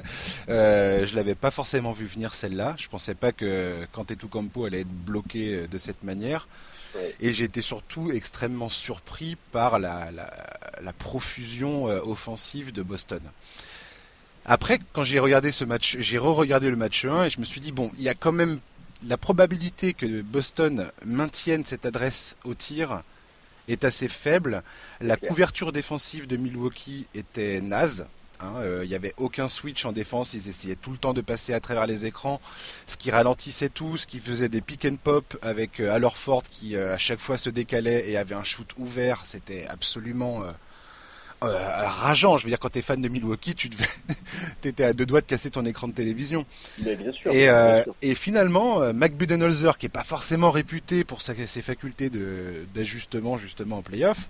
[0.49, 2.73] euh, je l'avais pas forcément vu venir celle-là.
[2.79, 3.85] Je pensais pas que
[4.31, 6.47] Campo allait être bloqué de cette manière.
[7.19, 10.31] Et j'ai été surtout extrêmement surpris par la, la,
[10.81, 13.21] la profusion euh, offensive de Boston.
[14.45, 17.61] Après, quand j'ai regardé ce match, j'ai re-regardé le match 1 et je me suis
[17.61, 18.59] dit, bon, il y a quand même
[19.07, 23.03] la probabilité que Boston maintienne cette adresse au tir
[23.67, 24.63] est assez faible.
[24.99, 28.07] La couverture défensive de Milwaukee était naze.
[28.41, 31.19] Hein, euh, il n'y avait aucun switch en défense, ils essayaient tout le temps de
[31.19, 32.39] passer à travers les écrans,
[32.87, 36.77] ce qui ralentissait tout, ce qui faisait des pick and pop avec euh, Alorford qui
[36.77, 40.43] euh, à chaque fois se décalait et avait un shoot ouvert, c'était absolument
[41.43, 41.53] euh,
[41.87, 42.37] rageant.
[42.37, 43.89] Je veux dire, quand t'es fan de Milwaukee, tu devais,
[44.61, 46.45] t'étais à deux doigts de casser ton écran de télévision.
[46.81, 47.33] Mais bien sûr.
[47.33, 47.49] Et,
[48.01, 52.09] et finalement, Mac Budenholzer, qui est pas forcément réputé pour sa, ses facultés
[52.73, 54.29] d'ajustement justement en playoff,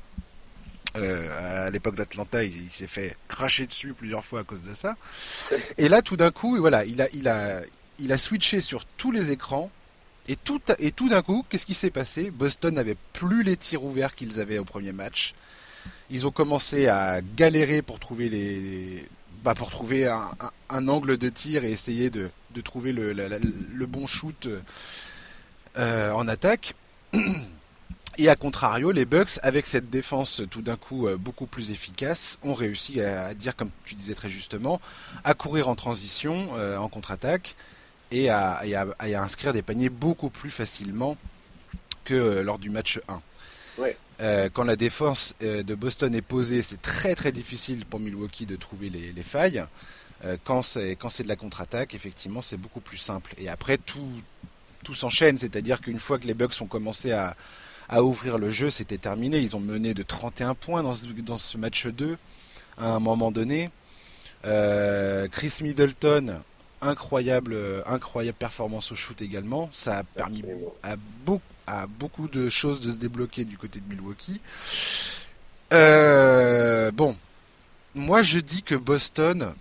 [0.96, 4.96] euh, à l'époque d'Atlanta, il, s'est fait cracher dessus plusieurs fois à cause de ça.
[5.78, 7.62] Et là, tout d'un coup, voilà, il a, il a,
[8.00, 9.70] il a switché sur tous les écrans.
[10.28, 12.30] Et tout, et tout d'un coup, qu'est-ce qui s'est passé?
[12.30, 15.34] Boston n'avait plus les tirs ouverts qu'ils avaient au premier match.
[16.12, 19.08] Ils ont commencé à galérer pour trouver les,
[19.44, 24.06] bah pour trouver un, angle de tir et essayer de, de trouver le, le, bon
[24.06, 24.50] shoot
[25.78, 26.76] euh, en attaque.
[28.20, 32.38] Et à contrario, les Bucks, avec cette défense tout d'un coup euh, beaucoup plus efficace,
[32.44, 34.80] ont réussi à, dire, comme tu disais très justement,
[35.24, 37.56] à courir en transition, euh, en contre-attaque,
[38.12, 41.18] et, à, et, à, inscrire des paniers beaucoup plus facilement
[42.04, 43.22] que lors du match 1.
[43.80, 43.98] Ouais.
[44.22, 48.46] Euh, quand la défense euh, de Boston est posée, c'est très très difficile pour Milwaukee
[48.46, 49.64] de trouver les, failles.
[50.26, 53.34] Euh, quand c'est quand c'est de la contre-attaque, effectivement, c'est beaucoup plus simple.
[53.38, 54.10] Et après tout
[54.84, 57.36] tout s'enchaîne, c'est-à-dire qu'une fois que les Bucks ont commencé à,
[57.90, 59.40] à ouvrir le jeu, c'était terminé.
[59.40, 62.18] Ils ont mené de 31 points dans ce, dans ce match 2
[62.78, 63.70] à un moment donné.
[64.44, 66.42] Chris Middleton,
[66.82, 69.70] incroyable, incroyable performance au shoot également.
[69.74, 70.44] Ça a permis
[70.84, 71.44] à beaucoup
[71.88, 74.42] beaucoup de choses de se débloquer du côté de Milwaukee.
[75.74, 77.16] Euh, bon,
[77.94, 79.54] moi je dis que Boston,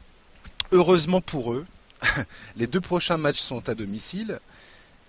[0.72, 1.66] heureusement pour eux,
[2.56, 4.40] les deux prochains matchs sont à domicile.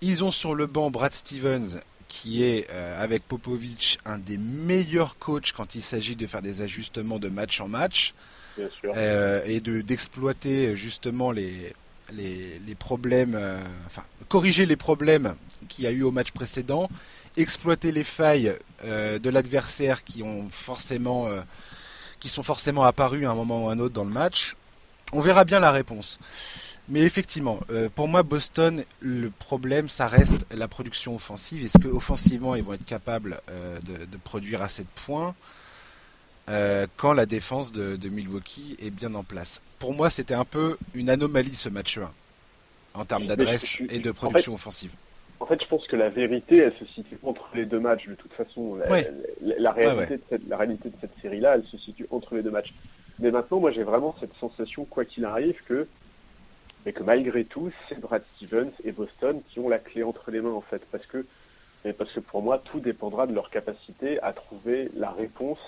[0.02, 1.80] Ils ont sur le banc Brad Stevens
[2.10, 2.68] qui est
[2.98, 7.60] avec Popovic un des meilleurs coachs quand il s'agit de faire des ajustements de match
[7.60, 8.14] en match
[8.58, 11.74] et de d'exploiter justement les
[12.12, 13.38] les, problèmes,
[13.86, 15.36] enfin corriger les problèmes
[15.68, 16.90] qu'il y a eu au match précédent,
[17.36, 21.28] exploiter les failles de l'adversaire qui ont forcément
[22.20, 24.54] qui sont forcément apparus à un moment ou à un autre dans le match.
[25.12, 26.20] On verra bien la réponse.
[26.88, 31.64] Mais effectivement, euh, pour moi, Boston, le problème, ça reste la production offensive.
[31.64, 35.34] Est-ce qu'offensivement, ils vont être capables euh, de, produire assez de points
[36.48, 39.62] euh, quand la défense de, Milwaukee est bien en place?
[39.78, 42.10] Pour moi, c'était un peu une anomalie ce match 1
[42.94, 44.92] en termes d'adresse et de production offensive.
[45.38, 48.06] En fait, je pense que la vérité, elle se situe entre les deux matchs.
[48.06, 52.06] De toute façon, la, réalité, De cette, la réalité de cette série-là, elle se situe
[52.10, 52.74] entre les deux matchs.
[53.20, 55.86] Mais maintenant, moi, j'ai vraiment cette sensation, quoi qu'il arrive, que
[56.84, 60.40] mais que malgré tout, c'est Brad Stevens et Boston qui ont la clé entre les
[60.40, 61.24] mains en fait, parce que
[61.96, 65.58] parce que pour moi, tout dépendra de leur capacité à trouver la réponse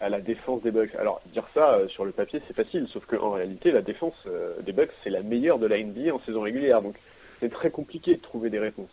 [0.00, 0.94] à la défense des Bucks.
[0.96, 4.60] Alors dire ça euh, sur le papier, c'est facile, sauf qu'en réalité, la défense euh,
[4.62, 6.96] des Bucks c'est la meilleure de la NBA en saison régulière, donc
[7.40, 8.90] c'est très compliqué de trouver des réponses.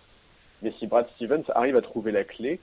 [0.62, 2.60] Mais si Brad Stevens arrive à trouver la clé,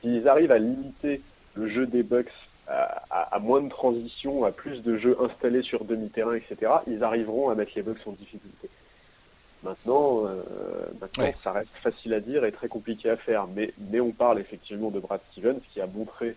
[0.00, 1.22] s'ils arrivent à limiter
[1.54, 2.32] le jeu des Bucks
[2.68, 7.54] à, moins de transition, à plus de jeux installés sur demi-terrain, etc., ils arriveront à
[7.54, 8.68] mettre les Bucks en difficulté.
[9.62, 10.42] Maintenant, euh,
[11.00, 13.46] maintenant ça reste facile à dire et très compliqué à faire.
[13.48, 16.36] Mais, mais on parle effectivement de Brad Stevens qui a montré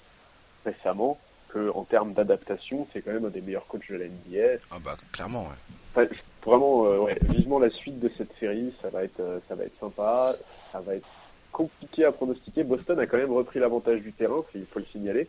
[0.66, 4.62] récemment que en termes d'adaptation, c'est quand même un des meilleurs coachs de la NBA.
[4.72, 5.48] Ah bah clairement,
[5.96, 6.10] ouais.
[6.46, 9.64] vraiment, euh, ouais, vivement la suite de cette série, ça va être, euh, ça va
[9.66, 10.36] être sympa,
[10.72, 11.08] ça va être
[11.52, 12.64] compliqué à pronostiquer.
[12.64, 15.28] Boston a quand même repris l'avantage du terrain, il faut le signaler.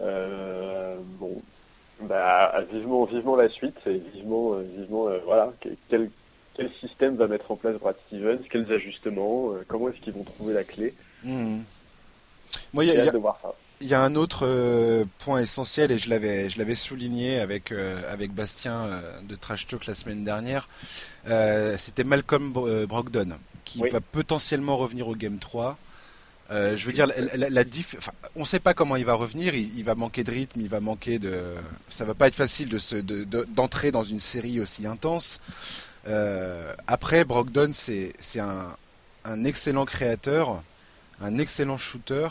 [0.00, 1.40] Euh, bon,
[2.00, 5.52] bah, vivement, vivement la suite et vivement, euh, vivement, euh, voilà,
[5.88, 6.10] quel,
[6.54, 10.54] quel système va mettre en place Brad Stevens, quels ajustements, comment est-ce qu'ils vont trouver
[10.54, 10.94] la clé.
[11.22, 11.60] Hmm.
[12.72, 13.12] Moi, il y, a,
[13.80, 18.32] il y a un autre point essentiel et je l'avais, je l'avais souligné avec avec
[18.32, 20.68] Bastien de Trash Talk la semaine dernière.
[21.76, 25.76] c'était Malcolm Brogdon qui va potentiellement revenir au Game 3.
[26.50, 27.64] Euh, je veux dire, la, la,
[28.36, 29.54] on ne sait pas comment il va revenir.
[29.54, 31.54] Il, va manquer de rythme, il va manquer de.
[31.88, 35.40] Ça va pas être facile de d'entrer dans une série aussi intense.
[36.06, 38.76] Euh, après, Brogdon, c'est, c'est un,
[39.24, 40.62] un, excellent créateur,
[41.20, 42.28] un excellent shooter.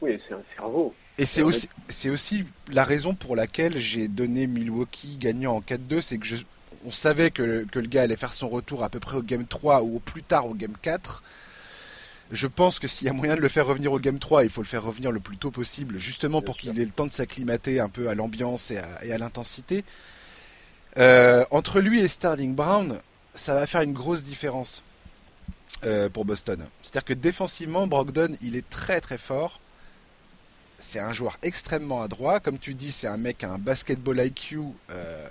[0.00, 0.94] Oui, c'est un cerveau.
[1.16, 6.00] Et c'est aussi, c'est aussi la raison pour laquelle j'ai donné Milwaukee gagnant en 4-2,
[6.00, 6.36] c'est que je,
[6.84, 9.46] on savait que, que le gars allait faire son retour à peu près au game
[9.46, 11.22] 3 ou au plus tard au game 4.
[12.34, 14.50] Je pense que s'il y a moyen de le faire revenir au Game 3, il
[14.50, 17.12] faut le faire revenir le plus tôt possible, justement pour qu'il ait le temps de
[17.12, 19.84] s'acclimater un peu à l'ambiance et à, l'intensité.
[20.98, 22.98] Euh, entre lui et Sterling Brown,
[23.34, 24.82] ça va faire une grosse différence
[25.84, 26.66] euh, pour Boston.
[26.82, 29.60] C'est-à-dire que défensivement, Brogdon, il est très très fort.
[30.80, 32.40] C'est un joueur extrêmement adroit.
[32.40, 34.58] Comme tu dis, c'est un mec à un basketball IQ
[34.90, 35.28] euh,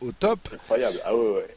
[0.00, 0.48] au top.
[0.52, 1.00] Incroyable.
[1.04, 1.56] Ah ouais, ouais.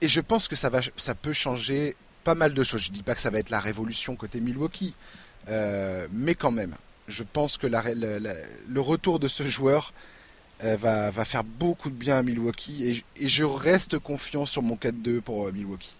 [0.00, 2.82] Et je pense que ça, va, ça peut changer pas mal de choses.
[2.82, 4.94] Je dis pas que ça va être la révolution côté Milwaukee,
[5.48, 6.74] euh, mais quand même,
[7.08, 9.92] je pense que le retour de ce joueur
[10.64, 15.20] euh, va, faire beaucoup de bien à Milwaukee et, je reste confiant sur mon 4-2
[15.20, 15.96] pour euh, Milwaukee.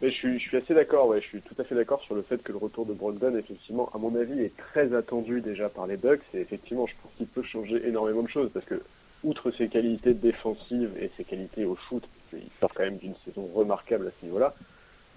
[0.00, 2.52] Mais je, suis, assez d'accord, je suis tout à fait d'accord sur le fait que
[2.52, 6.22] le retour de Brogdon, effectivement, à mon avis, est très attendu déjà par les Bucks
[6.34, 8.82] et effectivement, je pense qu'il peut changer énormément de choses parce que,
[9.24, 13.48] outre ses qualités défensives et ses qualités au shoot, il sort quand même d'une saison
[13.54, 14.54] remarquable à ce niveau-là,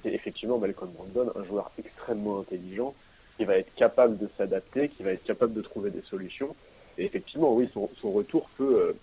[0.04, 2.94] c'est effectivement Malcolm Brandon, un joueur extrêmement intelligent,
[3.38, 6.56] qui va être capable de s'adapter, qui va être capable de trouver des solutions.
[6.98, 8.94] Et effectivement, oui, son, retour peut, euh,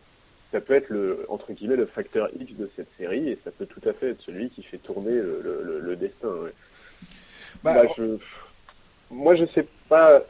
[0.53, 3.67] ça peut être le, entre guillemets, le facteur X de cette série, et ça peut
[3.67, 6.29] tout à fait être celui qui fait tourner le, destin.
[7.65, 8.19] Bah, bah, je,
[9.11, 10.23] moi, je sais pas.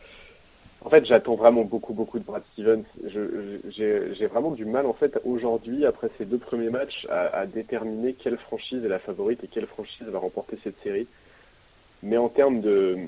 [0.82, 2.84] En fait, j'attends vraiment beaucoup, beaucoup de Brad Stevens.
[3.04, 8.38] J'ai vraiment du mal, en fait, aujourd'hui, après ces deux premiers matchs, à, déterminer quelle
[8.38, 11.08] franchise est la favorite et quelle franchise va remporter cette série.
[12.02, 12.98] Mais en termes de,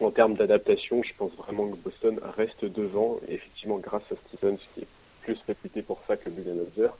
[0.00, 4.58] en termes d'adaptation, je pense vraiment que Boston reste devant, et effectivement, grâce à Stevens,
[4.74, 4.88] qui est
[5.22, 6.96] plus réputé pour ça que Budenholzer.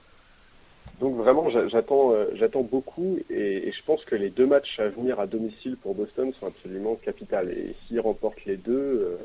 [0.99, 5.19] Donc vraiment, j'attends, euh, j'attends beaucoup, et, je pense que les deux matchs à venir
[5.19, 7.51] à domicile pour Boston sont absolument capitales.
[7.51, 9.17] Et s'ils remportent les deux, euh,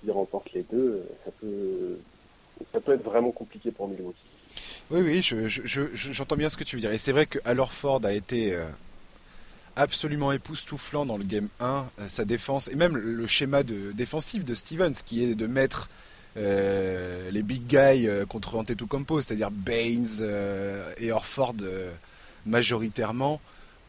[0.00, 1.98] s'il remporte les deux, ça peut,
[2.72, 4.16] ça peut être vraiment compliqué pour Milwaukee.
[4.90, 5.48] Oui, oui,
[5.94, 6.92] j'entends bien ce que tu veux dire.
[6.92, 8.66] Et c'est vrai que Ford a été euh,
[9.76, 14.54] absolument époustouflant dans le game 1, euh, sa défense, et même le schéma défensif de
[14.54, 15.88] Stevens, qui est de mettre
[16.36, 20.24] euh, les big guys contre Antetokounmpo, c'est-à-dire Baines
[20.98, 21.56] et Orford
[22.46, 23.40] majoritairement.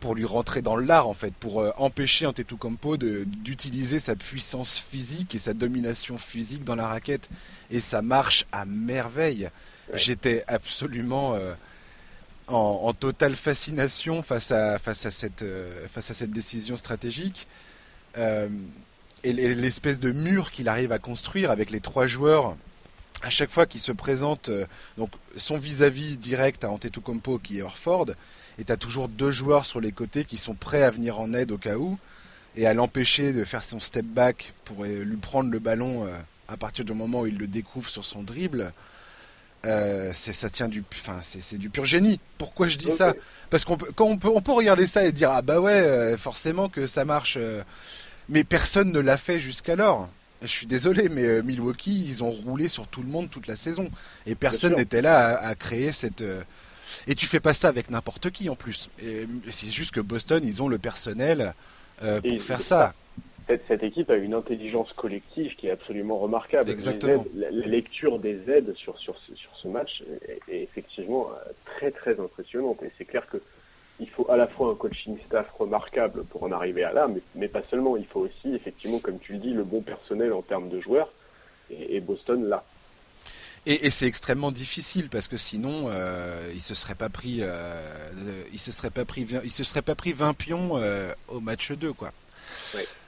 [0.02, 5.36] Pour lui rentrer dans l'art en fait, pour euh, empêcher Antetokounmpo d'utiliser sa puissance physique
[5.36, 7.30] et sa domination physique dans la raquette.
[7.70, 9.50] Et ça marche à merveille.
[9.94, 11.54] J'étais absolument euh,
[12.48, 17.48] en, totale fascination face à, face à, cette, euh, face à cette décision stratégique.
[18.18, 22.58] et l'espèce de mur qu'il arrive à construire avec les trois joueurs
[23.22, 24.50] à chaque fois qu'il se présente,
[24.98, 28.08] donc son vis-à-vis direct à Antetokounmpo qui est Orford,
[28.62, 31.34] et tu as toujours deux joueurs sur les côtés qui sont prêts à venir en
[31.34, 31.97] aide au cas où
[32.56, 36.12] et à l'empêcher de faire son step back pour euh, lui prendre le ballon euh,
[36.47, 38.71] à partir du moment où il le découvre sur son dribble.
[39.65, 42.19] Euh, c'est ça tient du enfin c'est du pur génie.
[42.38, 43.15] Pourquoi je dis ça?
[43.50, 46.15] Parce qu'on peut quand on peut on peut regarder ça et dire ah bah ouais
[46.17, 47.38] forcément que ça marche
[48.28, 50.10] mais personne ne l'a fait jusqu'alors.
[50.41, 53.89] Je suis désolé mais Milwaukee ils ont roulé sur tout le monde toute la saison.
[54.26, 56.24] Et personne n'était là à, créer cette
[57.08, 58.89] et tu fais pas ça avec n'importe qui en plus.
[59.50, 61.54] C'est juste que Boston, ils ont le personnel
[62.04, 62.94] euh, pour faire ça.
[63.67, 66.70] Cette, équipe a une intelligence collective qui est absolument remarquable.
[66.70, 67.26] Exactement.
[67.36, 70.04] la, lecture des aides sur, sur, sur ce match
[70.48, 72.82] est, effectivement euh, très très impressionnante.
[72.84, 73.41] Et c'est clair que
[74.00, 77.22] il faut à la fois un coaching staff remarquable pour en arriver à là, mais,
[77.36, 77.98] mais, pas seulement.
[77.98, 81.12] Il faut aussi, effectivement, comme tu le dis, le bon personnel en termes de joueurs.
[81.70, 82.63] Et, et Boston, là,
[83.65, 88.60] et, c'est extrêmement difficile parce que sinon, euh, il se serait pas pris, euh, il
[88.60, 91.93] se serait pas pris, il se serait pas pris 20 pions euh, au match 2,
[91.93, 92.12] quoi.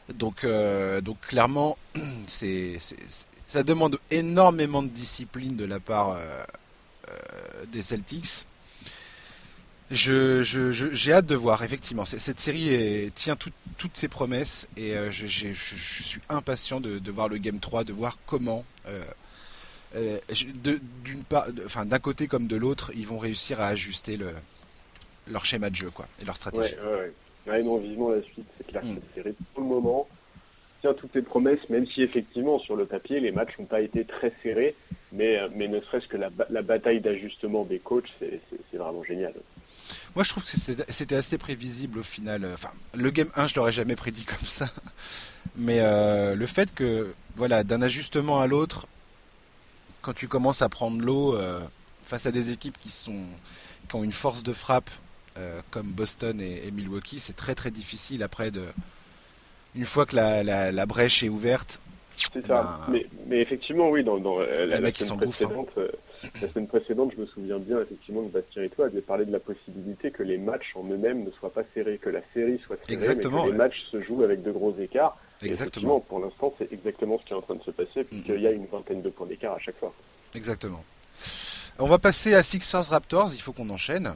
[0.09, 0.45] Donc,
[1.01, 1.77] donc clairement,
[2.27, 2.77] c'est,
[3.47, 6.17] ça demande énormément de discipline de la part
[7.71, 8.45] des Celtics.
[9.89, 10.43] Je,
[10.93, 12.05] j'ai hâte de voir, effectivement.
[12.05, 17.37] Cette série tient toutes ses promesses et je, je, suis impatient de, de, voir le
[17.37, 19.03] Game 3, de voir comment euh,
[19.93, 24.32] d'une part, enfin d'un côté comme de l'autre, ils vont réussir à ajuster le,
[25.27, 26.75] leur schéma de jeu, quoi, et leur stratégie.
[26.75, 27.12] Ouais,
[27.47, 27.63] ouais, ouais.
[27.63, 28.84] non, vivement la suite, c'est clair.
[28.84, 28.95] Mm.
[28.95, 30.08] Cette série, pour le moment,
[30.82, 34.03] tient toutes les promesses, même si effectivement sur le papier les matchs n'ont pas été
[34.06, 34.75] très serrés,
[35.12, 39.34] mais, euh, mais ne serait-ce que la, la bataille d'ajustement des coachs, c'est vraiment génial.
[40.15, 40.49] Moi, je trouve que
[40.89, 42.47] c'était assez prévisible au final.
[42.53, 44.69] Enfin, le game 1, je l'aurais jamais prédit comme ça.
[45.56, 48.88] Mais euh, le fait que, voilà, d'un ajustement à l'autre,
[50.03, 51.59] quand tu commences à prendre l'eau euh,
[52.03, 53.23] face à des équipes qui sont
[53.89, 54.91] qui ont une force de frappe
[55.37, 58.65] euh, comme Boston et, Milwaukee, c'est très très difficile après de
[59.75, 61.81] une fois que la, la, brèche est ouverte.
[62.15, 62.81] C'est ça.
[62.85, 65.17] Ben, mais, mais, effectivement, oui, dans, dans la, la, semaine hein.
[65.17, 65.87] précédente, euh,
[66.39, 69.31] la semaine précédente, je me souviens bien effectivement que Bastien et toi aviez parlé de
[69.31, 72.75] la possibilité que les matchs en eux-mêmes ne soient pas serrés, que la série soit
[72.75, 75.17] serrée, Exactement, mais que les matchs se jouent avec de gros écarts.
[75.45, 75.99] Exactement.
[75.99, 78.51] pour l'instant, c'est exactement ce qui est en train de se passer, puisqu'il y a
[78.51, 79.93] une vingtaine de points d'écart à chaque fois.
[80.36, 80.84] Exactement.
[81.79, 84.13] On va passer à Sixers Raptors, il faut qu'on enchaîne.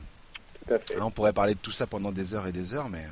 [0.68, 1.02] Tout à fait.
[1.02, 3.06] on pourrait parler de tout ça pendant des heures et des heures, mais.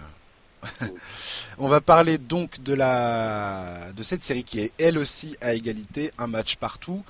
[0.81, 0.87] Euh,
[1.59, 6.11] on va parler donc de la de cette série qui est elle aussi à égalité,
[6.17, 7.03] un match partout.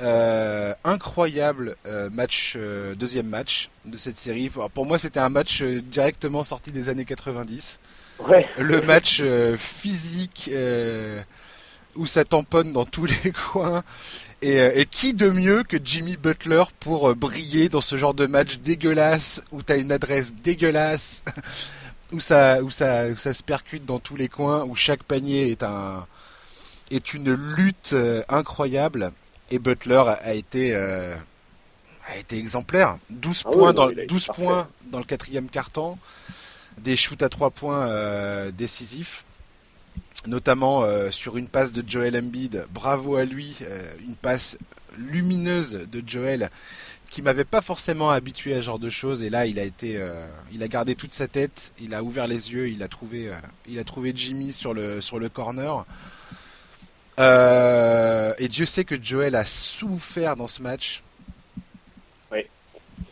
[0.00, 2.56] Euh, incroyable euh, match,
[2.96, 4.50] deuxième match de cette série.
[4.74, 7.80] Pour moi, c'était un match directement sorti des années 90.
[8.58, 11.22] Le match euh, physique euh,
[11.96, 13.82] où ça tamponne dans tous les coins.
[14.42, 18.56] Euh, et, qui de mieux que Jimmy Butler pour briller dans ce genre de match
[18.58, 21.22] dégueulasse où t'as une adresse dégueulasse,
[22.12, 25.50] où ça, où ça, où ça se percute dans tous les coins, où chaque panier
[25.50, 26.06] est un
[26.90, 27.94] est une lutte
[28.28, 29.12] incroyable.
[29.50, 32.96] Et Butler a été a été exemplaire.
[33.10, 35.98] 12 ah points dans 12 points dans le quatrième quart-temps
[36.82, 39.24] des shoots à trois points euh, décisifs,
[40.26, 42.66] notamment euh, sur une passe de Joel Embiid.
[42.70, 44.58] Bravo à lui, euh, une passe
[44.96, 46.50] lumineuse de Joel
[47.10, 49.22] qui m'avait pas forcément habitué à ce genre de choses.
[49.22, 50.00] Et là il a été
[50.52, 54.52] il a gardé toute sa tête il a ouvert les yeux il a trouvé Jimmy
[54.52, 55.84] sur le sur le corner.
[57.18, 61.02] Et Dieu sait que Joel a souffert dans ce match.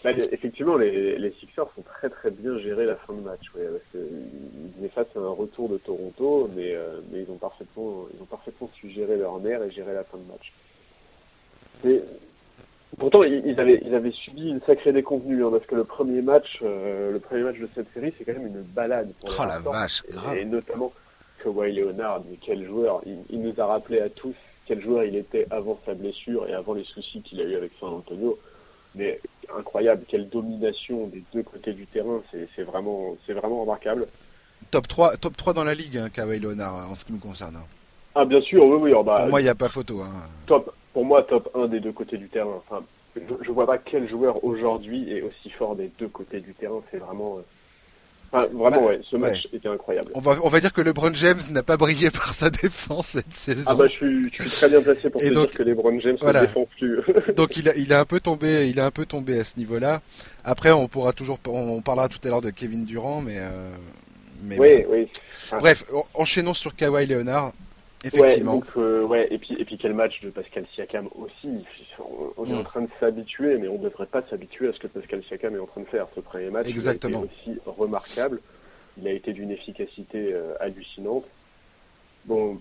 [0.05, 3.41] Bah, effectivement, les, Sixers ont très très bien géré la fin de match.
[3.55, 7.39] Ouais, parce ils étaient face à un retour de Toronto, mais, euh, mais ils, ont
[7.39, 10.53] parfaitement, ils ont parfaitement su gérer leur nerf et gérer la fin de match.
[11.85, 12.03] Et,
[12.99, 16.61] pourtant, ils avaient, ils avaient subi une sacrée déconvenue, hein, parce que le premier match,
[16.63, 19.59] euh, le premier match de cette série, c'est quand même une balade pour oh, la
[19.59, 20.93] vache, et, et, notamment
[21.43, 24.35] Kawhi Leonard, mais quel joueur il, il, nous a rappelé à tous
[24.67, 27.73] quel joueur il était avant sa blessure et avant les soucis qu'il a eu avec
[27.81, 28.39] San Antonio
[28.99, 29.21] mais
[29.57, 34.09] incroyable, quelle domination des deux côtés du terrain, c'est vraiment, vraiment remarquable.
[34.71, 37.57] Top 3, top 3 dans la ligue, hein, Kawhi Leonard, en ce qui me concerne.
[37.57, 37.67] Hein.
[38.15, 38.93] Ah, bien sûr, oui, oui.
[38.97, 40.01] Oh, bah, pour moi, il n'y a pas photo.
[40.01, 40.29] Hein.
[40.47, 42.61] Top, pour moi, top 1 des deux côtés du terrain.
[42.69, 42.83] Enfin,
[43.15, 46.83] je, ne vois pas quel joueur aujourd'hui est aussi fort des deux côtés du terrain.
[46.91, 47.39] C'est vraiment,
[48.33, 50.11] vraiment, bah, ouais, ce match était incroyable.
[50.15, 53.33] On va, on va dire que LeBron James n'a pas brillé par sa défense cette
[53.33, 53.65] saison.
[53.67, 56.19] Ah bah, je suis, je suis très bien placé pour te dire que LeBron James
[56.21, 57.01] ne défend plus.
[57.37, 59.57] donc il a, il a un peu tombé, il a un peu tombé à ce
[59.59, 60.03] niveau-là.
[60.45, 63.39] Après, on pourra toujours, on parlera tout à l'heure de Kevin Durant, mais.
[63.39, 63.71] Euh,
[64.43, 65.09] mais oui, oui.
[65.59, 67.53] Bref, enchaînons sur Kawhi Leonard.
[68.05, 68.55] Effectivement.
[68.55, 71.65] Ouais, donc, euh, ouais, et puis, et puis quel match de Pascal Siakam aussi.
[72.37, 72.65] On, est en mm.
[72.65, 75.59] train de s'habituer, mais on ne devrait pas s'habituer à ce que Pascal Siakam est
[75.59, 76.07] en train de faire.
[76.15, 77.23] Ce premier match Exactement.
[77.23, 78.41] aussi remarquable.
[78.99, 81.25] Il a été d'une efficacité euh, hallucinante.
[82.25, 82.61] Bon,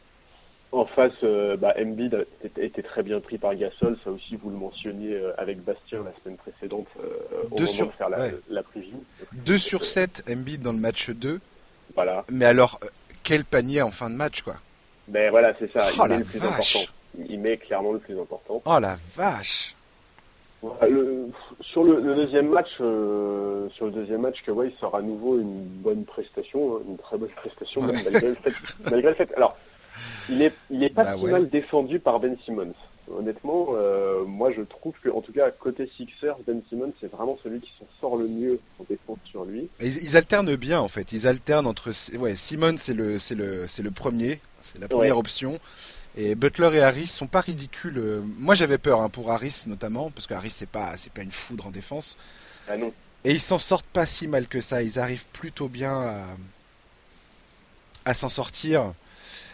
[0.72, 2.26] en face, euh, bah, Embiid
[2.58, 3.96] était très bien pris par Gasol.
[4.04, 6.88] Ça aussi, vous le mentionniez avec Bastien la semaine précédente
[7.52, 9.04] au moment de faire la, la preview.
[9.34, 11.40] 2 sur 7 Embiid dans le match 2.
[11.94, 12.26] Voilà.
[12.32, 12.80] Mais alors,
[13.24, 14.56] quel panier en fin de match, quoi
[15.08, 15.88] ben voilà, c'est ça.
[16.00, 16.80] Oh il met le plus important.
[17.18, 18.62] Il met clairement le plus important.
[18.66, 19.76] Oh la vache.
[21.62, 26.04] sur le, deuxième match, euh, sur le deuxième match, Kawhi sort à nouveau une bonne
[26.04, 28.54] prestation, hein, une très bonne prestation, malgré, le fait,
[28.92, 29.34] malgré le fait.
[29.36, 29.58] Alors,
[30.30, 32.74] il est, il est pas bah si mal défendu par Ben Simmons.
[33.10, 37.38] Honnêtement, euh, moi je trouve que, en tout cas, côté Sixers, Ben Simmons c'est vraiment
[37.42, 39.70] celui qui s'en sort le mieux en défense sur lui.
[39.80, 41.14] Ils, alternent bien en fait.
[41.14, 45.18] Ils alternent entre, ouais, Simmons c'est le, c'est le, c'est le premier, c'est la première
[45.18, 45.60] option.
[46.18, 48.24] Et Butler et Harris sont pas ridicules.
[48.40, 51.32] Moi j'avais peur hein, pour Harris notamment parce que Harris c'est pas, c'est pas une
[51.32, 52.18] foudre en défense.
[52.68, 52.92] Ah non.
[53.24, 54.84] Et ils s'en sortent pas si mal que ça.
[54.84, 56.26] Ils arrivent plutôt bien à,
[58.04, 58.94] à s'en sortir.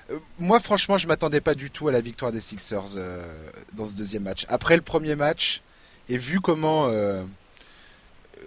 [0.09, 3.25] Euh, moi, franchement, je m'attendais pas du tout à la victoire des Sixers euh,
[3.73, 4.45] dans ce deuxième match.
[4.49, 5.61] Après le premier match,
[6.09, 7.23] et vu comment, euh,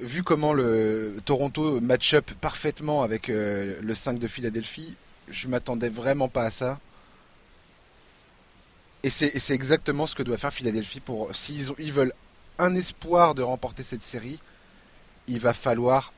[0.03, 4.95] vu comment le Toronto match-up parfaitement avec le 5 de Philadelphie,
[5.29, 6.79] je m'attendais vraiment pas à ça.
[9.03, 12.13] Et c'est exactement ce que doit faire Philadelphie pour s'ils ils veulent
[12.59, 14.41] un espoir de remporter cette série,
[15.29, 16.13] il va falloir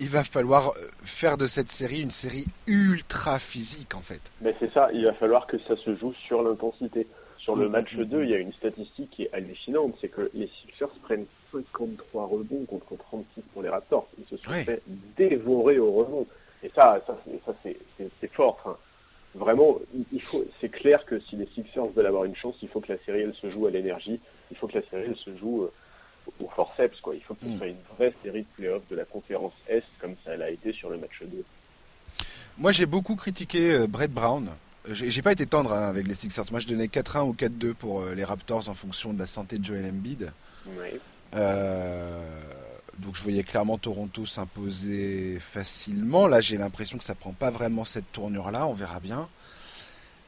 [0.00, 0.72] il va falloir euh,
[1.02, 4.20] faire de cette série une série ultra physique en fait.
[4.40, 7.06] Mais c'est ça, il va falloir que ça se joue sur l'intensité.
[7.38, 8.24] Sur le match 2, mm, mm.
[8.24, 12.64] il y a une statistique qui est hallucinante, c'est que les Sixers prennent 53 rebonds
[12.66, 14.06] contre 36 pour les Raptors.
[14.18, 14.82] Ils se sont fait
[15.16, 16.26] dévorer au rebond.
[16.62, 17.16] Et ça, ça,
[17.62, 18.78] c'est fort.
[19.34, 19.78] vraiment,
[20.12, 22.92] il faut, c'est clair que si les Sixers veulent avoir une chance, il faut que
[22.92, 24.20] la série elle se joue à l'énergie,
[24.50, 25.72] il faut que la série elle se joue euh,
[26.40, 27.00] au forceps.
[27.00, 27.14] Quoi.
[27.14, 27.58] Il faut que ce hmm.
[27.58, 30.90] soit une vraie série de playoffs de la conférence Est, comme ça l'a été sur
[30.90, 31.44] le match 2.
[32.58, 34.50] Moi, j'ai beaucoup critiqué euh, Brett Brown.
[34.90, 36.44] J'ai pas été tendre hein, avec les Sixers.
[36.50, 39.58] Moi, je donnais 4-1 ou 4-2 pour euh, les Raptors en fonction de la santé
[39.58, 40.32] de Joel Embiid.
[41.34, 42.40] Euh,
[42.98, 46.26] donc, je voyais clairement Toronto s'imposer facilement.
[46.26, 48.66] Là, j'ai l'impression que ça prend pas vraiment cette tournure-là.
[48.66, 49.28] On verra bien.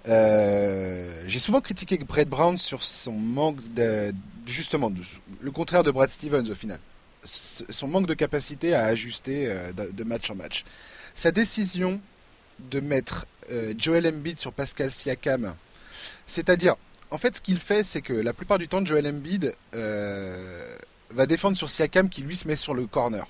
[0.09, 4.14] Euh, j'ai souvent critiqué Brett Brown sur son manque de,
[4.46, 4.92] justement,
[5.40, 6.78] le contraire de Brad Stevens au final,
[7.24, 10.64] son manque de capacité à ajuster euh, de, match en match.
[11.14, 12.01] Sa décision
[12.70, 15.55] de mettre euh, Joel Embiid sur Pascal Siakam,
[16.26, 16.76] c'est-à-dire,
[17.11, 21.57] en fait, ce qu'il fait, c'est que la plupart du temps, Joel Embiid va défendre
[21.57, 23.26] sur Siakam qui lui se met sur le corner.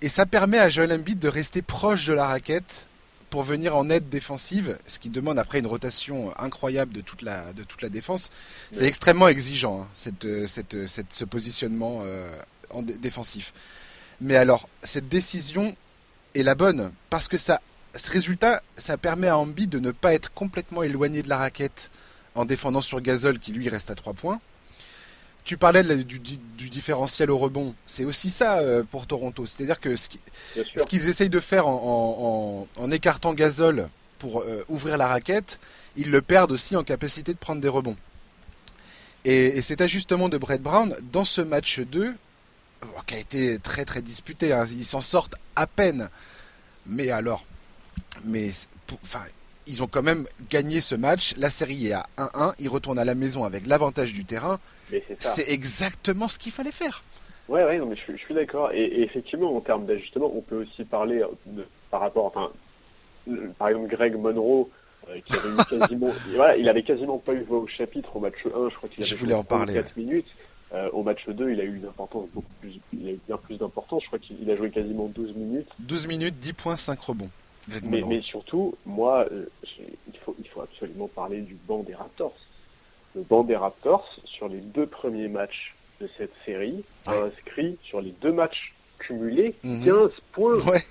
[0.00, 2.86] Et ça permet à Joel Embiid de rester proche de la raquette
[3.36, 7.52] pour venir en aide défensive, ce qui demande après une rotation incroyable de toute la,
[7.52, 8.30] de toute la défense.
[8.72, 12.34] C'est extrêmement exigeant, hein, cette, euh, cette, euh, cette, ce positionnement euh,
[12.70, 13.52] en défensif.
[14.22, 15.76] Mais alors, cette décision
[16.34, 17.60] est la bonne, parce que ça,
[17.94, 21.90] ce résultat, ça permet à Ambi de ne pas être complètement éloigné de la raquette
[22.36, 24.40] en défendant sur Gasol qui lui reste à 3 points
[25.46, 27.74] tu parlais du, différentiel au rebond.
[27.86, 29.46] C'est aussi ça euh, pour Toronto.
[29.46, 30.08] C'est-à-dire que ce,
[30.88, 33.88] qu'ils essayent de faire en, écartant Gasol
[34.18, 35.60] pour euh, ouvrir la raquette,
[35.96, 37.96] ils le perdent aussi en capacité de prendre des rebonds.
[39.24, 42.12] Et, cet ajustement de Brett Brown dans ce match 2,
[43.06, 46.10] qui a été très très disputé, hein, ils s'en sortent à peine.
[46.86, 47.44] Mais alors,
[48.24, 48.50] mais
[49.04, 49.22] enfin,
[49.66, 51.34] ils ont quand même gagné ce match.
[51.36, 52.54] La série est à 1-1.
[52.58, 54.58] Ils retournent à la maison avec l'avantage du terrain.
[55.18, 57.02] C'est exactement ce qu'il fallait faire.
[57.48, 58.72] Ouais, ouais, non, mais je, suis d'accord.
[58.72, 62.50] Et, effectivement, en termes d'ajustement, on peut aussi parler de, par rapport, enfin,
[63.58, 64.68] par exemple, Greg Monroe,
[65.08, 68.20] euh, qui avait eu quasiment, voilà, il avait quasiment pas eu voix au chapitre au
[68.20, 68.48] match 1.
[68.70, 70.26] Je crois qu'il avait je voulais en parler, 4 minutes.
[70.74, 73.36] Euh, au match 2, il a eu une importance beaucoup plus, il a eu bien
[73.36, 74.02] plus d'importance.
[74.02, 75.68] Je crois qu'il a joué quasiment 12 minutes.
[75.78, 77.30] 12 minutes, 10 points, 5 rebonds.
[77.82, 79.46] Mais, mais, surtout, moi, euh,
[79.78, 82.36] il, faut, il faut absolument parler du banc des Raptors.
[83.14, 88.00] Le banc des Raptors, sur les deux premiers matchs de cette série, a inscrit sur
[88.00, 90.10] les deux matchs cumulés 15 mhm.
[90.32, 90.58] points.
[90.66, 90.82] Ouais.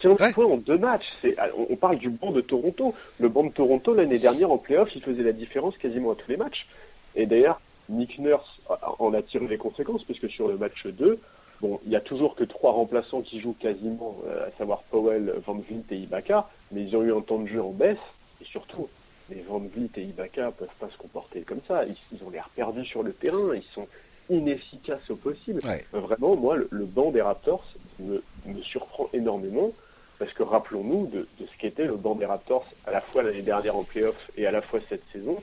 [0.00, 1.04] 15 points en deux matchs.
[1.36, 2.94] Ah, on, parle du banc de Toronto.
[3.18, 6.30] Le banc de Toronto, l'année dernière, en playoff, il faisait la différence quasiment à tous
[6.30, 6.66] les matchs.
[7.14, 8.60] Et d'ailleurs, Nick Nurse
[8.98, 11.18] en a tiré les conséquences, puisque sur le match 2,
[11.60, 15.34] Bon, il y a toujours que trois remplaçants qui jouent quasiment, euh, à savoir Powell,
[15.46, 17.98] Van Vliet et Ibaka, mais ils ont eu un temps de jeu en baisse,
[18.40, 18.88] et surtout,
[19.28, 21.84] les Van Vliet et Ibaka peuvent pas se comporter comme ça.
[21.84, 23.86] Ils, ont l'air perdus sur le terrain, ils sont
[24.30, 25.60] inefficaces au possible.
[25.92, 27.66] Vraiment, moi, le, banc des Raptors
[27.98, 29.72] me, me surprend énormément.
[30.20, 33.74] Parce que rappelons-nous de, ce qu'était le banc des Raptors à la fois l'année dernière
[33.74, 35.38] en playoff et à la fois cette saison.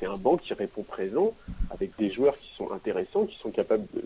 [0.00, 1.34] C'est un, banc qui répond présent
[1.70, 4.02] avec des joueurs qui sont intéressants, qui sont capables de,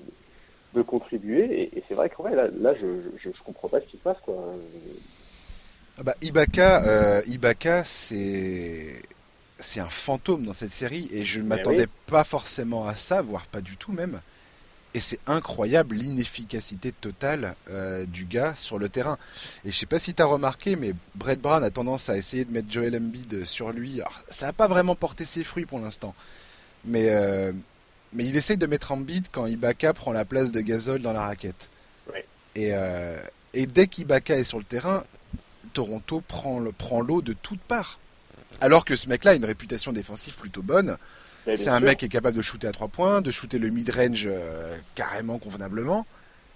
[0.82, 1.70] contribuer.
[1.76, 2.86] Et, c'est vrai que là, là je,
[3.22, 4.18] je, comprends pas ce qui se passe.
[4.22, 4.36] Quoi.
[5.98, 9.02] Ah bah, Ibaka, euh, Ibaka c'est
[9.58, 13.46] c'est un fantôme dans cette série et je ne m'attendais pas forcément à ça, voire
[13.46, 14.20] pas du tout même.
[14.94, 19.18] Et c'est incroyable l'inefficacité totale euh, du gars sur le terrain.
[19.64, 22.44] Et je sais pas si tu as remarqué, mais Brett Brown a tendance à essayer
[22.44, 24.00] de mettre Joel Embiid sur lui.
[24.30, 26.14] ça n'a pas vraiment porté ses fruits pour l'instant.
[26.84, 27.52] Mais, euh,
[28.12, 31.22] mais il essaye de mettre Embiid quand Ibaka prend la place de Gasol dans la
[31.22, 31.70] raquette.
[32.56, 33.16] Et, euh,
[33.54, 35.04] et dès qu'Ibaka est sur le terrain,
[35.72, 36.58] Toronto prend
[37.00, 38.00] l'eau de toutes parts.
[38.60, 40.96] Alors que ce mec-là a une réputation défensive plutôt bonne.
[41.54, 44.26] C'est un mec qui est capable de shooter à 3 points, de shooter le mid-range
[44.26, 46.06] euh, carrément convenablement.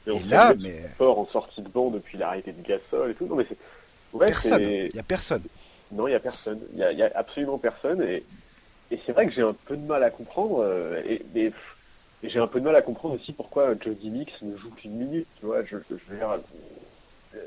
[0.07, 3.27] Et, là, mais fort en sortie de banc depuis l'arrêté de Gasol et tout.
[3.27, 3.47] Non mais
[4.19, 4.63] personne.
[4.63, 5.43] Il y a personne.
[5.91, 6.61] Non, il y a personne.
[6.75, 8.25] Il y a, absolument personne et,
[8.91, 11.03] et c'est vrai que j'ai un peu de mal à comprendre euh,
[11.35, 11.53] et,
[12.22, 15.26] j'ai un peu de mal à comprendre aussi pourquoi Jody Mix ne joue qu'une minute.
[15.39, 16.39] Tu vois, je, je veux dire,
[17.35, 17.39] euh,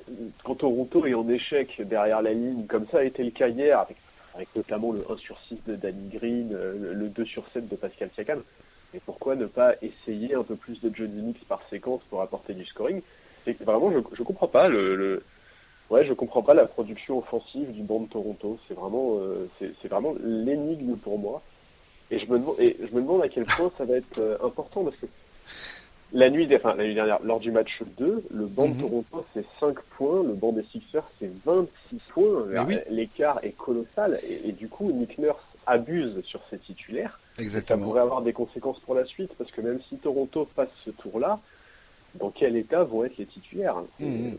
[0.44, 3.80] quand Toronto est en échec derrière la ligne, comme ça a été le cas hier
[3.80, 3.98] avec
[4.38, 7.76] avec notamment le 1 sur 6 de Danny Green, euh, le 2 sur 7 de
[7.76, 8.44] Pascal Siakam.
[8.94, 12.54] Et pourquoi ne pas essayer un peu plus de Johnny Mix par séquence pour apporter
[12.54, 13.02] du scoring?
[13.46, 15.24] C'est vraiment, je, je comprends pas le,
[15.90, 18.58] ouais, je comprends pas la production offensive du banc de Toronto.
[18.68, 21.42] C'est vraiment, euh, c'est vraiment l'énigme pour moi.
[22.10, 24.38] Et je me demande, et je me demande à quel point ça va être euh,
[24.42, 25.08] important parce que
[26.14, 28.80] la nuit, enfin, la nuit dernière, lors du match 2, le banc de mhm.
[28.80, 32.46] Toronto, c'est 5 points, le banc des Sixers, c'est 26 points.
[32.90, 37.20] L'écart est colossal, et, du coup, Nick Nurse abuse sur ses titulaires.
[37.38, 37.82] Exactement.
[37.82, 40.92] Ça pourrait avoir des conséquences pour la suite, parce que même si Toronto passe ce
[40.92, 41.42] tour-là,
[42.16, 43.76] dans quel état vont être les titulaires?
[44.00, 44.38] Mhm.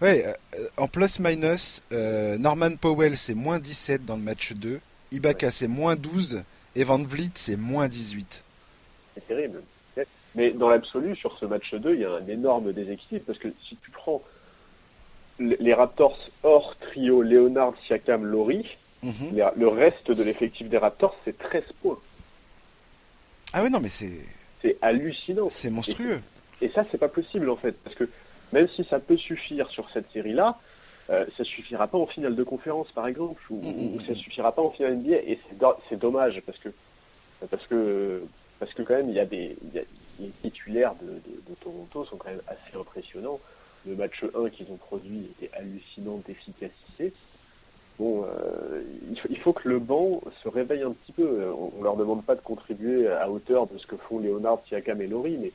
[0.00, 4.80] Ouais, euh, en plus-minus, euh, Norman Powell, c'est moins 17 dans le match 2,
[5.12, 6.42] Ibaka, c'est moins 12,
[6.76, 8.44] et Van Vliet, c'est moins 18.
[9.14, 9.62] C'est terrible.
[10.34, 13.48] Mais dans l'absolu, sur ce match 2, il y a un énorme déséquilibre parce que
[13.68, 14.20] si tu prends
[15.38, 18.66] les Raptors hors trio Leonard, Siakam, Laurie,
[19.02, 19.36] mhm.
[19.56, 21.98] le reste de l'effectif des Raptors, c'est 13 points.
[23.52, 24.26] Ah oui, non, mais c'est.
[24.60, 25.48] C'est hallucinant.
[25.50, 26.20] C'est monstrueux.
[26.60, 28.08] Et, ça, c'est pas possible en fait, parce que
[28.52, 30.58] même si ça peut suffire sur cette série-là,
[31.10, 34.00] euh, ça suffira pas en finale de conférence par exemple, ou, mhm.
[34.06, 35.38] ça suffira pas en finale NBA, et
[35.88, 36.70] c'est dommage parce que
[37.50, 38.22] parce que
[38.58, 39.56] parce que quand même il y a des
[40.20, 43.40] les titulaires de, Toronto sont quand même assez impressionnants.
[43.86, 47.12] Le match 1 qu'ils ont produit était hallucinant d'efficacité.
[47.98, 48.82] Bon, euh,
[49.28, 51.52] il, faut, que le banc se réveille un petit peu.
[51.52, 55.00] On, ne leur demande pas de contribuer à hauteur de ce que font Leonard, Siakam
[55.02, 55.52] et Laurie, mais,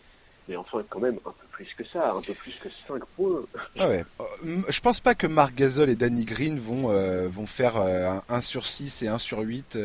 [0.49, 3.41] mais enfin quand même un peu plus que ça, un peu plus que 5 points.
[3.77, 4.03] Ah ouais.
[4.19, 8.21] Euh, je pense pas que Marc Gasol et Danny Green vont, euh, vont faire un
[8.27, 9.77] 1 sur 6 et 1 sur 8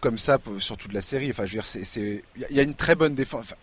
[0.00, 1.30] comme ça sur toute la série.
[1.30, 3.54] Enfin, je veux dire, il y a une très bonne défense.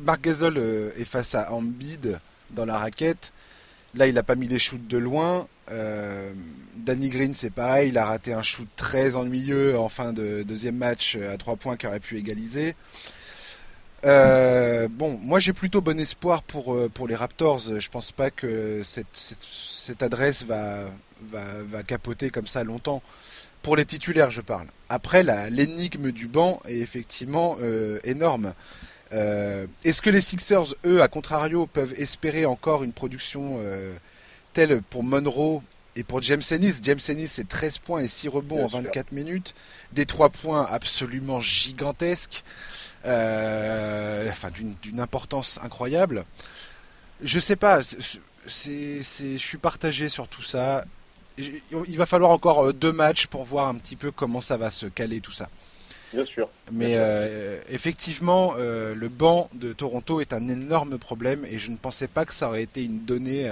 [0.00, 2.20] Marc Gasol euh, est face à Ambide
[2.50, 3.32] dans la raquette.
[3.94, 5.46] Là, il n'a pas mis les shoots de loin.
[5.70, 6.32] Euh,
[6.76, 10.76] Danny Green, c'est pareil, il a raté un shoot très ennuyeux en fin de deuxième
[10.76, 12.74] match euh, à trois points qui aurait pu égaliser.
[14.04, 17.60] Bon, moi j'ai plutôt bon espoir pour, pour les Raptors.
[17.78, 20.84] Je pense pas que cette, cette, adresse va,
[21.30, 23.02] va, va, capoter comme ça longtemps.
[23.64, 24.66] Pour les titulaires, je parle.
[24.90, 28.52] Après, l'énigme du banc est effectivement euh, énorme.
[29.14, 33.96] Euh, est-ce que les Sixers, eux, à contrario, peuvent espérer encore une production euh,
[34.52, 35.62] telle pour Monroe
[35.96, 36.74] et pour James Ennis?
[36.82, 39.54] James Ennis, c'est 13 points et 6 rebonds en 24 minutes.
[39.94, 42.44] Des 3 points absolument gigantesques.
[43.04, 46.24] Enfin, d'une importance incroyable.
[47.22, 47.80] Je sais pas.
[47.80, 50.84] je suis partagé sur tout ça
[51.38, 54.70] il va falloir encore euh, deux matchs pour voir un petit peu comment ça va
[54.70, 55.48] se caler tout ça.
[56.12, 56.48] Bien sûr.
[56.70, 61.76] Mais euh, effectivement, euh, le banc de Toronto est un énorme problème et je ne
[61.76, 63.50] pensais pas que ça aurait été une donnée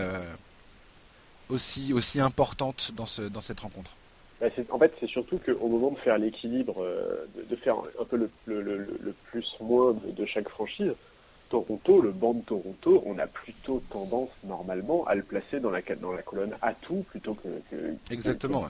[1.48, 3.96] aussi, aussi importante dans, ce, dans cette rencontre.
[4.40, 6.86] Bah, en fait, c'est surtout qu'au moment de faire l'équilibre,
[7.50, 10.92] de, faire un peu le, plus-moins de, chaque franchise,
[11.50, 15.82] Toronto, le banc de Toronto, on a plutôt tendance normalement à le placer dans la,
[16.00, 17.94] dans la colonne atout plutôt que.
[18.10, 18.66] Exactement,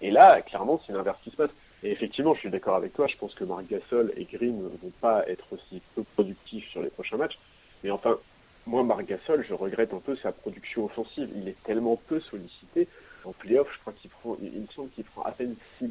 [0.00, 1.50] Et là, clairement, c'est l'inverse qui se passe.
[1.82, 4.68] Et effectivement, je suis d'accord avec toi, je pense que Marc Gasol et Green ne
[4.68, 7.38] vont pas être aussi peu productifs sur les prochains matchs.
[7.84, 8.18] Mais enfin,
[8.66, 11.30] moi, Marc Gasol, je regrette un peu sa production offensive.
[11.36, 12.88] Il est tellement peu sollicité.
[13.24, 15.88] En playoff, je crois qu'il prend, il me semble qu'il prend à peine 6,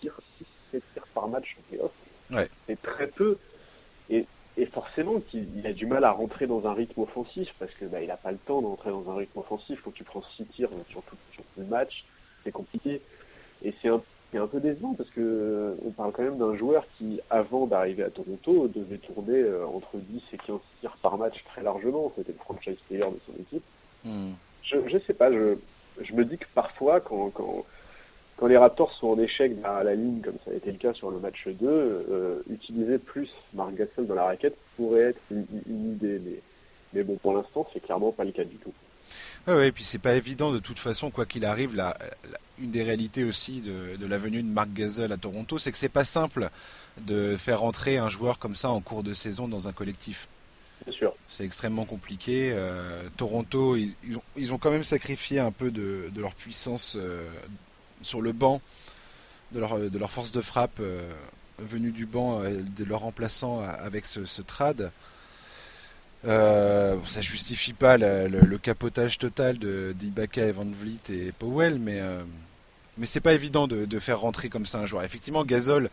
[0.00, 1.92] tirs, 6, 7 tirs par match en playoff.
[2.30, 2.48] Ouais.
[2.66, 3.38] C'est très peu.
[4.08, 7.84] Et, et forcément, qu'il a du mal à rentrer dans un rythme offensif parce que
[7.84, 9.80] bah, il n'a pas le temps d'entrer dans un rythme offensif.
[9.80, 12.04] Faut que tu prends 6 tirs sur tout, sur tout le match.
[12.44, 13.00] C'est compliqué.
[13.62, 14.02] Et c'est un
[14.38, 18.04] un peu décevant parce que euh, on parle quand même d'un joueur qui, avant d'arriver
[18.04, 22.12] à Toronto, devait tourner euh, entre 10 et 15 tirs par match très largement.
[22.16, 23.64] C'était le franchise player de son équipe.
[24.04, 24.32] Hmm.
[24.62, 25.56] Je, je sais pas, je,
[26.00, 27.64] je me dis que parfois, quand, quand,
[28.40, 30.94] quand les Raptors sont en échec à la ligne, comme ça a été le cas
[30.94, 35.44] sur le match 2, euh, utiliser plus Marc Gasol dans la raquette pourrait être une,
[35.68, 36.22] une idée.
[36.24, 36.40] Mais,
[36.94, 38.72] mais bon, pour l'instant, c'est clairement pas le cas du tout.
[39.46, 41.76] Ouais, ouais, et puis c'est pas évident de toute façon, quoi qu'il arrive.
[41.76, 41.98] La,
[42.58, 45.78] une des réalités aussi de, de la venue de Marc Gasol à Toronto, c'est que
[45.78, 46.48] c'est pas simple
[47.06, 50.28] de faire rentrer un joueur comme ça en cours de saison dans un collectif.
[50.86, 51.14] Bien sûr.
[51.28, 52.52] C'est extrêmement compliqué.
[52.54, 56.34] Euh, Toronto, ils, ils, ont, ils, ont, quand même sacrifié un peu de, de leur
[56.34, 57.28] puissance euh,
[58.02, 58.60] sur le banc,
[59.52, 61.10] de leur, de leur force de frappe euh,
[61.58, 64.90] venue du banc, euh, de leur remplaçant avec ce, ce trad.
[66.26, 71.78] Euh, ça justifie pas le, le, le, capotage total de d'Ibaka, Van Vliet et Powell,
[71.78, 72.22] mais euh,
[72.98, 75.02] mais c'est pas évident de, de, faire rentrer comme ça un joueur.
[75.02, 75.88] Effectivement, Gasol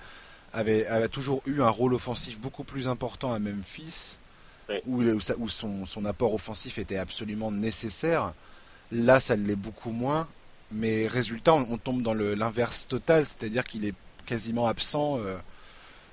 [0.51, 4.17] avait, avait toujours eu un rôle offensif beaucoup plus important à Memphis,
[4.67, 4.75] oui.
[4.85, 8.33] où, où, ça, où son, son, apport offensif était absolument nécessaire.
[8.91, 10.27] Là, ça l'est beaucoup moins.
[10.71, 13.95] Mais résultat, on, on tombe dans l'inverse total, c'est-à-dire qu'il est
[14.25, 15.19] quasiment absent.
[15.19, 15.37] Euh,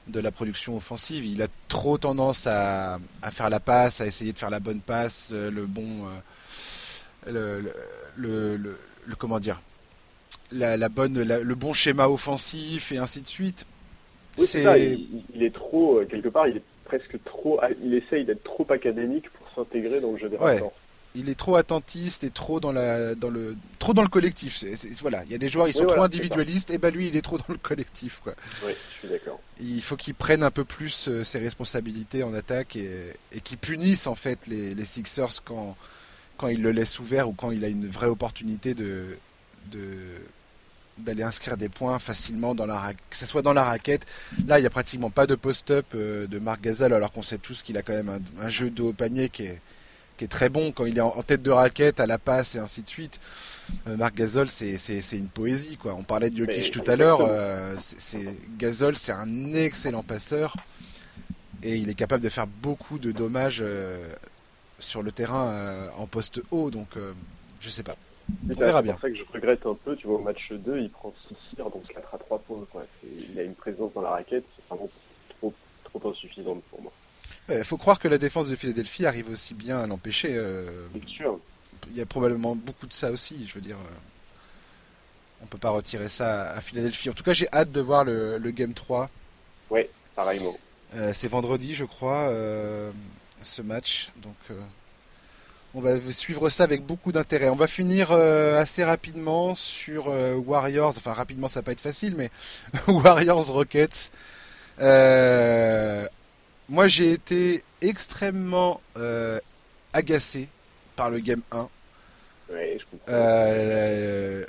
[0.09, 1.25] de la production offensive.
[1.25, 4.81] Il a trop tendance à, à, faire la passe, à essayer de faire la bonne
[4.81, 6.07] passe, euh, le bon,
[7.27, 7.73] euh, le,
[8.17, 9.61] le, le, le, comment dire,
[10.53, 13.67] la, la bonne, la, le bon schéma offensif et ainsi de suite.
[14.39, 14.77] Oui, c'est ça.
[14.77, 19.31] Il, il, est trop quelque part, il est presque trop, il essaye d'être trop académique
[19.31, 20.55] pour s'intégrer dans le jeu des ouais.
[20.55, 20.75] rapports
[21.15, 24.57] il est trop attentiste et trop dans la dans le trop dans le collectif.
[24.57, 26.07] C est, c est, voilà, il y a des joueurs ils sont oui, trop voilà,
[26.07, 28.35] individualistes et ben lui il est trop dans le collectif quoi.
[28.65, 29.41] Oui, je suis d'accord.
[29.61, 33.59] Il faut qu'il prenne un peu plus euh, ses responsabilités en attaque et, et qu'il
[33.59, 35.77] punisse en fait les, les Sixers quand
[36.37, 39.17] quand il le laisse ouvert ou quand il a une vraie opportunité de
[39.71, 39.89] de
[40.99, 44.07] d'aller inscrire des points facilement dans la que ce soit dans la raquette.
[44.47, 47.39] Là, il y a pratiquement pas de post-up euh, de Marc Gasol alors qu'on sait
[47.39, 49.61] tous qu'il a quand même un, un jeu de haut panier qui est
[50.17, 52.59] qui est très bon quand il est en, tête de raquette, à la passe et
[52.59, 53.21] ainsi de suite.
[53.87, 54.77] Euh, Marc Gasol, c'est
[55.13, 55.95] une poésie quoi.
[55.95, 57.21] On parlait de Jokic tout à l'heure.
[57.23, 60.57] Euh, c'est Gasol, c'est un excellent passeur
[61.63, 64.13] et il est capable de faire beaucoup de dommages euh,
[64.79, 66.71] sur le terrain euh, en poste haut.
[66.71, 66.91] Donc,
[67.61, 67.97] je sais pas.
[68.49, 68.95] On verra bien.
[68.97, 69.97] C'est ça que je regrette un peu.
[69.97, 72.67] Tu vois, au match 2, il prend 6 tirs, donc 4 à 3 points.
[72.71, 72.85] Quoi.
[73.31, 74.91] Il a une présence dans la raquette, c'est vraiment
[75.41, 75.53] trop,
[75.85, 76.93] trop insuffisante pour moi.
[77.49, 80.31] Il faut croire que la défense de Philadelphie arrive aussi bien à l'empêcher.
[80.33, 80.67] Euh,
[81.07, 81.39] sûr.
[81.91, 83.47] Il y a probablement beaucoup de ça aussi.
[83.47, 83.95] Je veux dire, euh,
[85.43, 87.11] on peut pas retirer ça à Philadelphie.
[87.11, 89.11] En tout cas, j'ai hâte de voir le, le Game 3.
[89.71, 89.83] Oui,
[90.17, 90.57] pareillement.
[90.97, 92.91] Euh, C'est vendredi, je crois, euh,
[93.43, 94.11] ce match.
[94.23, 94.55] Donc, euh,
[95.75, 97.49] on va suivre ça avec beaucoup d'intérêt.
[97.49, 100.07] On va finir assez rapidement sur
[100.47, 100.95] Warriors.
[100.97, 102.31] Enfin, rapidement, ça va pas être facile, mais
[102.87, 104.13] Warriors Rockets.
[106.69, 109.39] Moi j'ai été extrêmement euh,
[109.93, 110.49] agacé
[110.97, 111.69] par le game 1.
[112.51, 114.45] Ouais, je euh,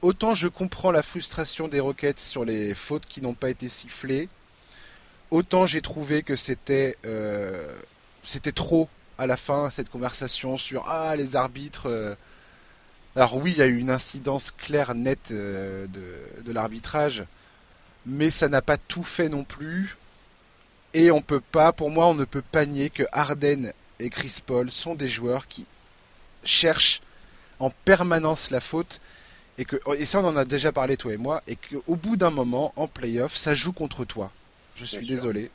[0.00, 4.28] autant je comprends la frustration des Rockets sur les fautes qui n'ont pas été sifflées,
[5.30, 7.76] autant j'ai trouvé que c'était euh,
[8.22, 8.88] c'était trop
[9.18, 12.16] à la fin cette conversation sur ah les arbitres.
[13.16, 17.24] Alors oui, il y a eu une incidence claire, nette de, de l'arbitrage,
[18.06, 19.96] mais ça n'a pas tout fait non plus.
[20.92, 24.38] Et on peut pas, pour moi, on ne peut pas nier que Harden et Chris
[24.44, 25.66] Paul sont des joueurs qui
[26.44, 27.00] cherchent
[27.58, 29.00] en permanence la faute
[29.58, 32.16] et que et ça on en a déjà parlé toi et moi et qu'au bout
[32.16, 34.32] d'un moment en playoff ça joue contre toi.
[34.74, 35.50] Je suis Bien désolé.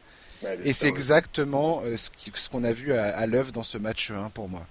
[0.63, 4.29] Et c'est exactement euh, ce qu'on a vu à, à l'œuvre dans ce match 1
[4.29, 4.67] pour moi.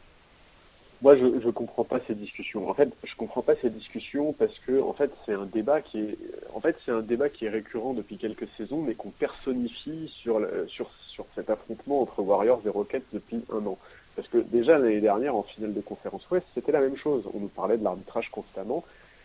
[1.04, 2.66] Moi, je ne comprends pas ces discussions.
[2.66, 5.98] En fait, je comprends pas ces discussions parce que, en fait, c'est un débat qui
[5.98, 6.18] est,
[6.54, 10.38] en fait, c'est un débat qui est récurrent depuis quelques saisons, mais qu'on personnifie sur,
[10.38, 13.76] le, sur, sur cet affrontement entre Warriors et Rockets depuis un an.
[14.16, 17.28] Parce que déjà l'année dernière, en finale de conférence Ouest, c'était la même chose.
[17.34, 18.82] On nous parlait de l'arbitrage constamment.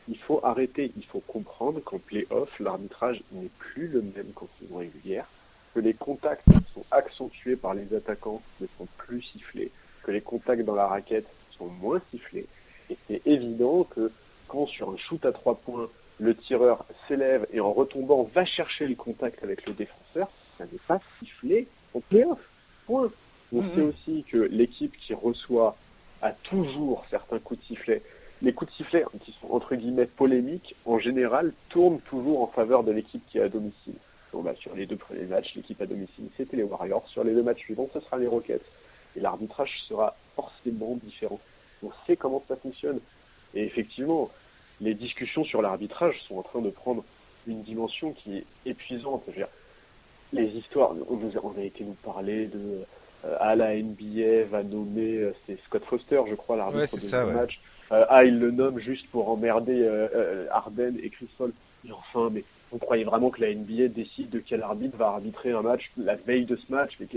[0.10, 4.80] Il faut arrêter, il faut comprendre qu'en play-off, l'arbitrage n'est plus le même qu'en saison
[4.80, 5.30] régulière,
[5.74, 9.72] que les contacts sont accentués par les attaquants ne sont plus sifflés,
[10.04, 11.26] que les contacts dans la raquette
[11.60, 12.48] sont moins sifflés.
[12.90, 14.12] Et c'est évident que
[14.48, 15.90] quand sur un shoot à trois points,
[16.20, 20.80] le tireur s'élève et en retombant va chercher le contact avec le défenseur, ça n'est
[20.88, 22.40] pas sifflé en playoff.
[22.88, 23.12] Point.
[23.54, 25.76] On sait aussi que l'équipe qui reçoit
[26.22, 28.02] a toujours certains coups de sifflet.
[28.42, 32.84] Les coups de sifflet qui sont entre guillemets polémiques, en général, tournent toujours en faveur
[32.84, 33.96] de l'équipe qui est à domicile.
[34.34, 37.08] Bah, sur les deux premiers matchs, l'équipe à domicile, c'était les Warriors.
[37.10, 38.62] Sur les deux matchs suivants, ce sera les Rockets.
[39.16, 41.40] Et l'arbitrage sera forcément différent.
[41.84, 43.00] On sait comment ça fonctionne.
[43.54, 44.30] Et effectivement,
[44.82, 47.04] les discussions sur l'arbitrage sont en train de prendre
[47.48, 49.24] une dimension qui est épuisante.
[49.28, 49.48] Je veux dire,
[50.34, 52.84] les histoires, on, nous a, on a été nous parler de
[53.26, 57.02] euh, à la NBA va nommer, euh, c'est Scott Foster, je crois, l'arbitre Ouais, de
[57.02, 57.34] ça, ce ouais.
[57.34, 57.60] match.
[57.92, 61.52] Euh, ah, il le nomme juste pour emmerder euh, euh, Harden et Chris Paul.
[61.84, 65.52] Mais enfin, mais vous croyez vraiment que la NBA décide de quel arbitre va arbitrer
[65.52, 67.08] un match la veille de ce match Mais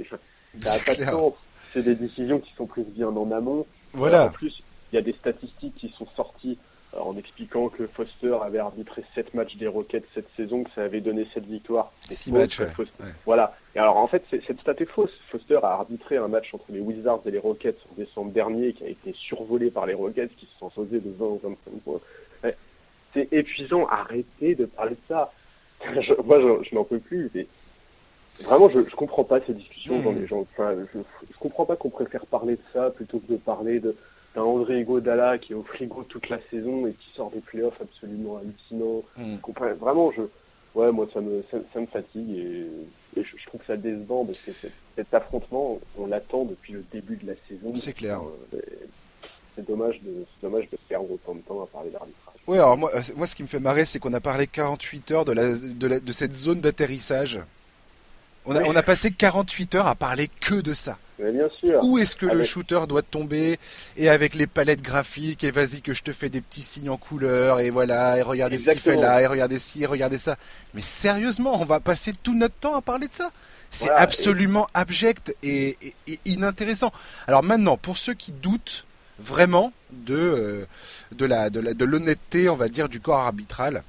[0.61, 1.35] ça n'a pas de sens.
[1.73, 3.61] C'est des décisions qui sont prises bien en amont.
[3.61, 4.29] Euh, en Voilà.
[4.29, 4.63] plus,
[4.93, 6.59] il y a des statistiques qui sont sorties
[6.95, 10.83] euh, en expliquant que Foster avait arbitré 7 matchs des Rockets cette saison, que ça
[10.83, 11.91] avait donné 7 victoires.
[12.01, 12.89] C'est Six faux, matchs, que ouais.
[13.25, 13.57] Voilà.
[13.75, 15.13] Et alors en fait, cette stat est fausse.
[15.31, 18.85] Foster a arbitré un match entre les Wizards et les Rockets en décembre dernier, qui
[18.85, 22.01] a été survolé par les Rockets, qui se sont posés de 20 ou 25 points.
[22.45, 22.57] Ouais.
[23.15, 23.87] C'est épuisant.
[23.87, 25.33] Arrêtez de parler de ça.
[26.01, 27.31] Je- moi, je, je n'en peux plus.
[27.35, 27.47] mais
[28.43, 30.41] Vraiment, je, je comprends pas ces discussions dans les gens.
[30.53, 30.99] Enfin, je,
[31.31, 33.95] je comprends pas qu'on préfère parler de ça plutôt que de parler de
[34.35, 37.79] d'un André Godala qui est au frigo toute la saison et qui sort des playoffs
[37.83, 39.03] absolument hallucinants.
[39.19, 39.37] Mm.
[39.43, 40.23] Comprends- Vraiment, je,
[40.75, 42.67] ouais, moi, ça me, ça, ça me fatigue et,
[43.21, 44.53] et je, je trouve ça décevant parce que
[44.97, 47.75] cet, affrontement, on l'attend depuis le début de la saison.
[47.75, 48.23] C'est clair.
[48.55, 48.59] Euh,
[49.55, 52.35] C'est dommage de, dommage de perdre autant de temps à parler d'arbitrage.
[52.47, 55.11] Ouais, alors moi, euh, moi, ce qui me fait marrer, c'est qu'on a parlé 48
[55.11, 57.39] heures de, la, de, la- de cette zone d'atterrissage.
[58.45, 58.65] On a, Oui.
[58.69, 60.99] on a passé 48 heures à parler que de ça.
[61.21, 61.79] Mais bien sûr.
[61.85, 63.61] Où est-ce que le shooter doit tomber
[63.97, 66.97] Et avec les palettes graphiques, et vas-y que je te fais des petits signes en
[66.97, 70.37] couleur, et voilà, et regardez ce qu'il fait là, et regardez ci, et regardez ça.
[70.75, 73.31] Mais sérieusement, on va passer tout notre temps à parler de ça
[73.71, 76.93] C'est Voilà, et- absolument abject et, et- et inintéressant.
[77.29, 78.85] Alors maintenant, pour ceux qui doutent
[79.21, 80.67] vraiment de, euh,
[81.13, 83.85] de la de la- de l'honnêteté, on va dire, du corps arbitral,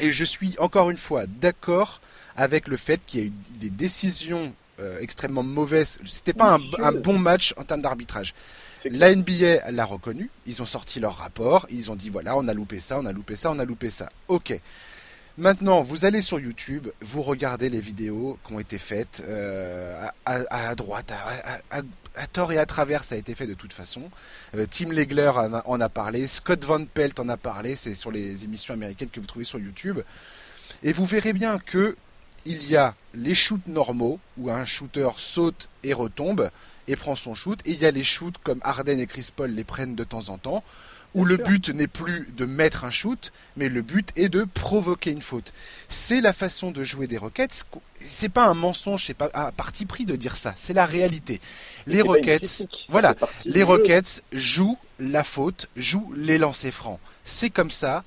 [0.00, 2.00] et je suis encore une fois d'accord
[2.36, 5.98] avec le fait qu'il y a eu des décisions euh, extrêmement mauvaises.
[6.04, 8.34] C'était pas un, bon match en termes d'arbitrage.
[8.84, 10.30] La NBA l'a reconnu.
[10.46, 11.66] Ils ont sorti leur rapport.
[11.70, 13.90] Ils ont dit voilà, on a loupé ça, on a loupé ça, on a loupé
[13.90, 14.08] ça.
[14.28, 14.58] Ok.
[15.38, 20.34] Maintenant, vous allez sur YouTube, vous regardez les vidéos qui ont été faites euh, à,
[20.50, 21.10] à- à droite,
[21.70, 24.10] à, tort et à travers, ça a été fait de toute façon.
[24.54, 25.32] Euh, Tim Legler
[25.64, 29.20] en a parlé, Scott Van Pelt en a parlé, c'est sur les émissions américaines que
[29.20, 30.00] vous trouvez sur YouTube.
[30.82, 31.96] Et vous verrez bien que
[32.44, 36.50] il y a les shoots normaux où un shooter saute et retombe
[36.88, 39.50] et prend son shoot, et il y a les shoots comme Harden et Chris Paul
[39.50, 40.64] les prennent de temps en temps,
[41.14, 41.44] où Bien le sûr.
[41.46, 45.52] but n'est plus de mettre un shoot, mais le but est de provoquer une faute.
[45.88, 47.64] C'est la façon de jouer des Rockets.
[48.00, 50.54] C'est pas un mensonge, c'est pas un parti pris de dire ça.
[50.56, 51.40] C'est la réalité.
[51.86, 53.14] Les Rockets, voilà,
[53.44, 53.62] les.
[53.62, 56.98] Rockets jouent la faute, jouent les lancers francs.
[57.24, 58.04] C'est comme ça.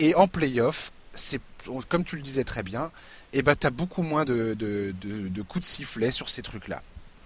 [0.00, 1.40] Et en playoff, c'est
[1.88, 2.90] comme tu le disais très bien,
[3.32, 6.82] et ben t'as beaucoup moins de, de, de- de coups de sifflet sur ces trucs-là.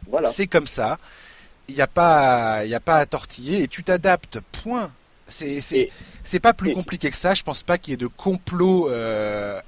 [0.07, 0.29] Voilà.
[0.29, 0.99] C'est comme ça.
[1.69, 4.39] Il n'y a pas, il y a pas à tortiller et tu t'adaptes.
[4.63, 4.91] Point.
[5.31, 5.93] C'est, c'est, Et-
[6.25, 7.35] c'est pas plus et- compliqué que ça.
[7.35, 9.61] Je pense pas qu'il y ait de complot euh,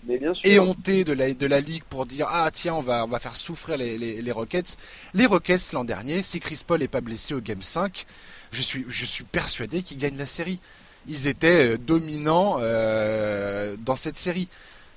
[0.45, 3.37] éhonté de la, de la ligue pour dire ah tiens on va, on va faire
[3.37, 4.79] souffrir les, les, les Rockets.
[5.13, 8.07] Les Rockets l'an dernier, si Chris Paul est pas blessé au game 5,
[8.53, 10.61] je suis, je suis persuadé qu'ils gagnent la série.
[11.09, 14.49] Ils étaient euh, dominants euh, dans cette série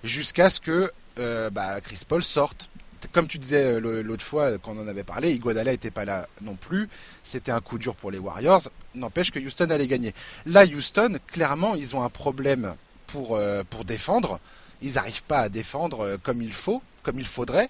[0.03, 2.69] jusqu'à ce que euh, bah, Chris Paul sorte.
[3.11, 6.55] Comme tu disais l'autre fois quand on en avait parlé, Iguodala n'était pas là non
[6.55, 6.87] plus.
[7.21, 8.61] C'était un coup dur pour les Warriors.
[8.95, 10.13] N'empêche que Houston allait gagner.
[10.45, 12.75] Là, Houston, clairement, ils ont un problème
[13.07, 13.37] pour,
[13.69, 14.39] pour défendre.
[14.81, 17.69] Ils n'arrivent pas à défendre comme il faut, comme il faudrait.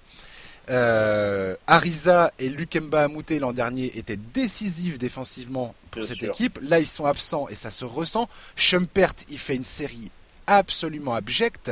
[0.70, 6.30] Euh, Ariza et Lukemba Amouté l'an dernier étaient décisifs défensivement pour Bien cette sûr.
[6.30, 6.60] équipe.
[6.62, 8.30] Là, ils sont absents et ça se ressent.
[8.56, 10.10] Schumpert, il fait une série
[10.48, 11.72] absolument abjecte.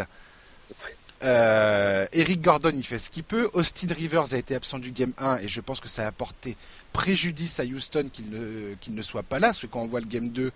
[1.23, 3.49] Euh, Eric Gordon, il fait ce qu'il peut.
[3.53, 6.57] Austin Rivers a été absent du game 1 et je pense que ça a apporté
[6.93, 9.49] préjudice à Houston qu'il ne, qu'il ne soit pas là.
[9.49, 10.51] Parce que quand on voit le game 2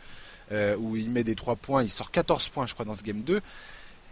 [0.51, 3.03] euh, où il met des 3 points, il sort 14 points, je crois, dans ce
[3.03, 3.41] game 2.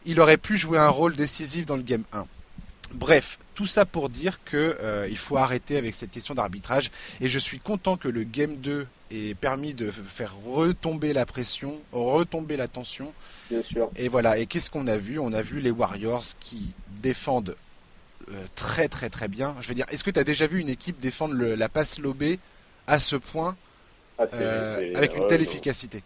[0.05, 2.26] Il aurait pu jouer un rôle décisif dans le game 1.
[2.93, 7.27] Bref, tout ça pour dire que euh, il faut arrêter avec cette question d'arbitrage et
[7.27, 12.55] je suis content que le game 2 ait permis de faire retomber la pression, retomber
[12.55, 13.11] la tension
[13.49, 13.89] Bien sûr.
[13.95, 15.17] et voilà, et qu'est-ce qu'on a vu?
[15.17, 17.55] On a vu les Warriors qui défendent
[18.31, 19.55] euh, très très très bien.
[19.61, 21.97] Je veux dire, est-ce que tu as déjà vu une équipe défendre le- la passe
[21.99, 22.39] lobée
[22.86, 23.55] à ce point
[24.19, 26.03] Ah, euh, avec une telle efficacité?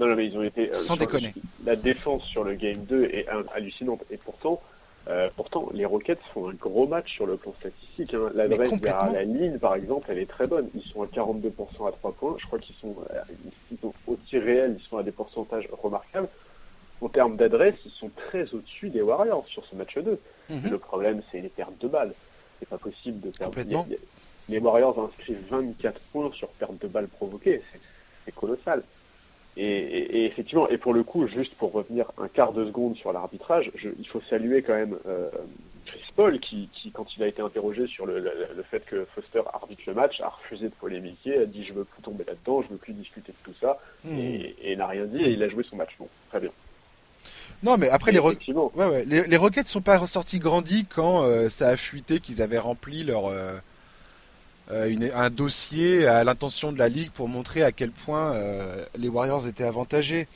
[0.00, 0.70] Non, non, mais ils ont été.
[0.74, 1.32] Sans déconner.
[1.64, 4.02] La défense sur le game 2 est hallucinante.
[4.10, 4.60] Et pourtant,
[5.08, 8.12] Euh, pourtant, les Rockets font un gros match sur le plan statistique.
[8.12, 8.30] Hein.
[8.34, 10.68] L'adresse derrière la ligne, par exemple, elle est très bonne.
[10.74, 12.36] Ils sont à 42% à 3 points.
[12.38, 16.28] Je crois qu'ils sont, euh, au tir réel, ils sont à des pourcentages remarquables.
[17.00, 20.18] En termes d'adresse, ils sont très au-dessus des Warriors sur ce match 2.
[20.50, 20.70] Mhm.
[20.70, 22.12] Le problème, c'est les pertes de balles.
[22.58, 23.54] C'est pas possible de perdre.
[24.48, 27.62] Les Warriors inscrivent 24 points sur perte de balles provoquées.
[28.24, 28.82] C'est colossal.
[29.60, 33.72] Et, effectivement, et pour le coup, juste pour revenir un quart de seconde sur l'arbitrage,
[33.98, 35.28] il faut saluer quand même euh,
[35.84, 38.22] Chris Paul qui, quand il a été interrogé sur le,
[38.70, 42.02] fait que Foster arbitre le match, a refusé de polémiquer, a dit je veux plus
[42.02, 44.18] tomber là-dedans, je veux plus discuter de tout ça, mmh.
[44.62, 45.90] et, n'a rien dit et il a joué son match.
[45.98, 46.50] Bon, très bien.
[47.64, 48.36] Non, mais après, les, ouais,
[49.06, 53.02] les, les, Rockets sont pas ressortis grandis quand euh, ça a fuité qu'ils avaient rempli
[53.02, 53.58] leur, euh,
[54.70, 59.08] euh, un dossier à l'intention de la ligue pour montrer à quel point euh, les
[59.08, 60.28] Warriors étaient avantagés.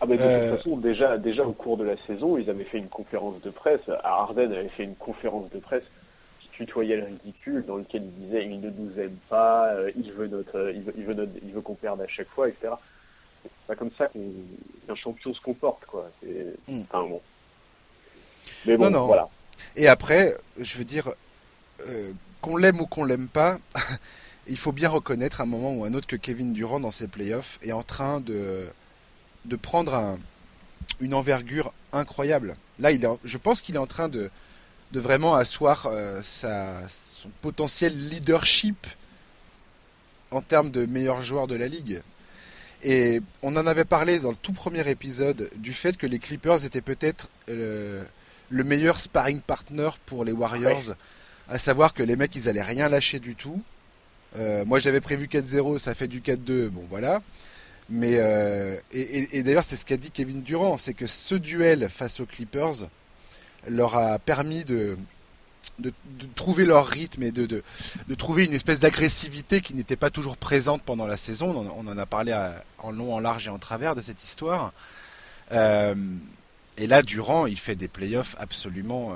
[0.00, 2.78] Ah de toute euh, façon, déjà, déjà au cours de la saison, ils avaient fait
[2.78, 3.80] une conférence de presse.
[4.04, 5.84] Arden avait fait une conférence de presse
[6.40, 10.28] qui tutoyait le ridicule, dans lequel il disait il ne nous aime pas, il veut
[10.28, 12.74] notre, il veut, il veut, il veut qu'on perde à chaque fois, etc.
[13.42, 16.08] C'est pas comme ça qu'un champion se comporte, quoi.
[16.68, 16.82] Hmm.
[16.88, 17.20] Enfin bon.
[18.66, 19.28] Mais bon, voilà.
[19.76, 21.12] Et après, je veux dire,
[22.42, 23.58] qu'on l'aime ou qu'on l'aime pas,
[24.46, 27.06] il faut bien reconnaître à un moment ou un autre que Kevin Durant dans ses
[27.06, 28.66] playoffs est en train de,
[29.46, 30.18] de prendre
[31.00, 32.56] une envergure incroyable.
[32.78, 34.30] Là, il est, je pense qu'il est en train de,
[34.90, 38.86] de vraiment asseoir euh, son potentiel leadership
[40.30, 42.02] en termes de meilleur joueur de la ligue.
[42.82, 46.64] Et on en avait parlé dans le tout premier épisode du fait que les Clippers
[46.64, 50.96] étaient peut-être le meilleur sparring partner pour les Warriors
[51.48, 53.62] à savoir que les mecs ils allaient rien lâcher du tout.
[54.36, 57.22] Euh, moi j'avais prévu 4-0, ça fait du 4-2, bon voilà.
[57.90, 62.20] Mais euh, et, d'ailleurs c'est ce qu'a dit Kevin Durant, c'est que ce duel face
[62.20, 62.88] aux Clippers
[63.68, 64.96] leur a permis de,
[66.34, 70.82] trouver leur rythme et de, de, trouver une espèce d'agressivité qui n'était pas toujours présente
[70.82, 71.70] pendant la saison.
[71.76, 72.34] On en, a parlé
[72.78, 74.72] en long, en large et en travers de cette histoire.
[75.52, 75.94] Euh,
[76.76, 79.14] et là, Durant, il fait des playoffs absolument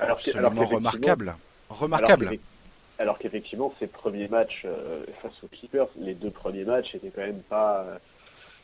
[0.00, 1.36] alors absolument remarquable.
[1.68, 2.38] Remarquable.
[2.98, 7.22] Alors qu'effectivement, ces premiers matchs euh, face aux Clippers, les deux premiers matchs étaient quand
[7.22, 7.82] même pas.
[7.82, 7.98] Euh,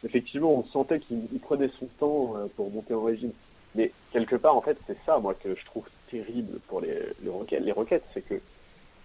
[0.05, 3.33] effectivement, on sentait qu'il prenait son temps euh, pour monter en régime.
[3.75, 7.31] Mais quelque part, en fait, c'est ça, moi, que je trouve terrible pour les, les
[7.31, 7.61] Rockets.
[7.61, 8.41] Les Rockets, c'est que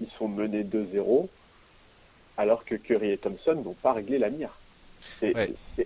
[0.01, 1.27] ils sont menés 2-0,
[2.37, 4.57] alors que Curry et Thompson n'ont pas réglé la mire.
[5.19, 5.33] C'est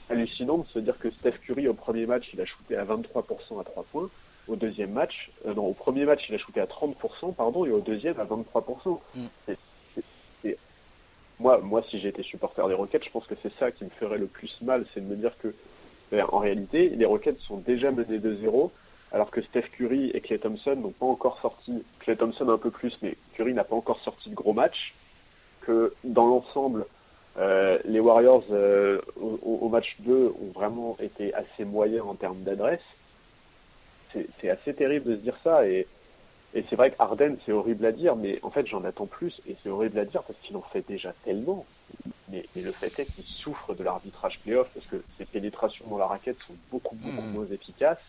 [0.09, 3.59] hallucinant de se dire que Steph Curry, au premier match, il a shooté à 23%
[3.59, 4.09] à 3 points
[4.47, 7.71] au deuxième match, euh, non, au premier match, il a shooté à 30%, pardon, et
[7.71, 8.99] au deuxième à 23%.
[9.15, 9.27] Mm.
[11.39, 14.17] Moi, moi, si j'étais supporter des Rockets, je pense que c'est ça qui me ferait
[14.17, 15.53] le plus mal, c'est de me dire que,
[16.11, 18.71] ben, en réalité, les Rockets sont déjà menés de 0
[19.11, 22.71] alors que Steph Curry et Clay Thompson n'ont pas encore sorti, Clay Thompson un peu
[22.71, 24.93] plus, mais Curry n'a pas encore sorti de gros match,
[25.61, 26.85] que dans l'ensemble,
[27.37, 32.41] euh, les Warriors euh, au, au, match 2 ont vraiment été assez moyens en termes
[32.41, 32.81] d'adresse
[34.13, 35.67] c'est assez terrible de se dire ça.
[35.67, 35.87] Et,
[36.53, 39.41] et c'est vrai qu'Arden, c'est horrible à dire, mais en fait, j'en attends plus.
[39.47, 41.65] Et c'est horrible à dire parce qu'il en fait déjà tellement.
[42.29, 46.07] Mais, le fait est qu'il souffre de l'arbitrage playoff parce que ses pénétrations dans la
[46.07, 47.31] raquette sont beaucoup, beaucoup hmm.
[47.31, 47.99] moins efficaces.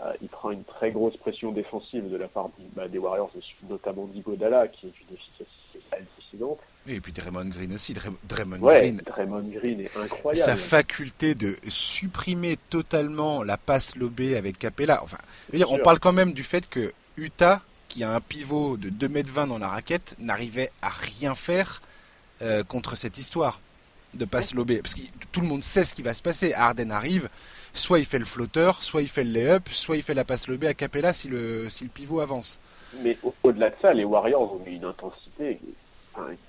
[0.00, 3.30] Euh, il prend une très grosse pression défensive de la part bah, des Warriors,
[3.68, 6.60] notamment d'Igodala, qui est une efficacité hallucinante.
[6.86, 7.94] Et puis Draymond Green aussi.
[7.94, 10.44] Draymond, Green, Draymond Green est incroyable.
[10.44, 15.02] Sa faculté de supprimer totalement la passe lobée avec Capella.
[15.02, 15.18] Enfin,
[15.68, 19.58] on parle quand même du fait que Utah, qui a un pivot de 2m20 dans
[19.58, 21.82] la raquette, n'arrivait à rien faire
[22.42, 23.60] euh, contre cette histoire
[24.14, 24.80] de passe lobée.
[24.80, 25.02] Parce que
[25.32, 26.54] tout le monde sait ce qui va se passer.
[26.54, 27.28] Arden arrive,
[27.74, 30.48] soit il fait le flotteur, soit il fait le lay-up, soit il fait la passe
[30.48, 32.58] lobée à Capella si le, si le pivot avance.
[33.02, 35.60] Mais au-delà de ça, les Warriors ont une intensité
[36.18, 36.47] beaucoup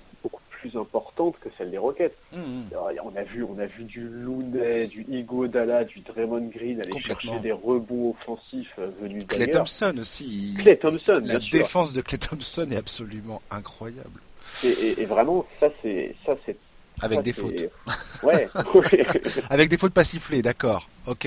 [0.60, 2.14] plus importante que celle des Rockets.
[2.32, 2.64] Mmh, mmh.
[3.04, 7.38] On a vu, on a vu du Looney, du Iguodala, du Draymond Green aller chercher
[7.40, 10.54] des rebonds offensifs euh, venus Clay Thompson aussi.
[10.58, 14.20] Clay Thompson, La défense de Clay Thompson est absolument incroyable.
[14.64, 16.56] Et, et vraiment, ça c'est ça c'est
[17.02, 17.64] avec des fautes.
[18.22, 18.48] Ouais.
[19.50, 20.90] Avec des fautes pas sifflées, d'accord.
[21.06, 21.26] Ok.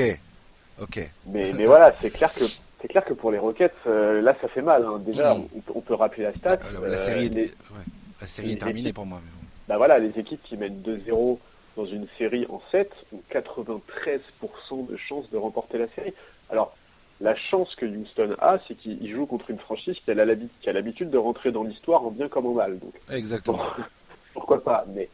[0.79, 0.99] Ok.
[1.25, 2.43] Mais, mais voilà, c'est clair que
[2.81, 4.85] c'est clair que pour les Rockets, euh, là, ça fait mal.
[4.85, 5.01] Hein.
[5.03, 5.47] Déjà, hmm.
[5.73, 6.59] on, peut rappeler la stat.
[6.71, 7.55] la, euh, série, est,
[8.23, 9.19] la série est terminée pour moi.
[9.67, 11.39] Bah voilà, les équipes qui mènent 2-0
[11.75, 16.13] dans une série en 7 ont 93% de chances de remporter la série.
[16.49, 16.73] Alors,
[17.19, 21.17] la chance que Houston a, c'est qu'il joue contre une franchise qui a l'habitude de
[21.17, 22.79] rentrer dans l'histoire en bien comme en mal.
[22.79, 23.59] Donc, Exactement.
[24.33, 25.09] pourquoi pas Mais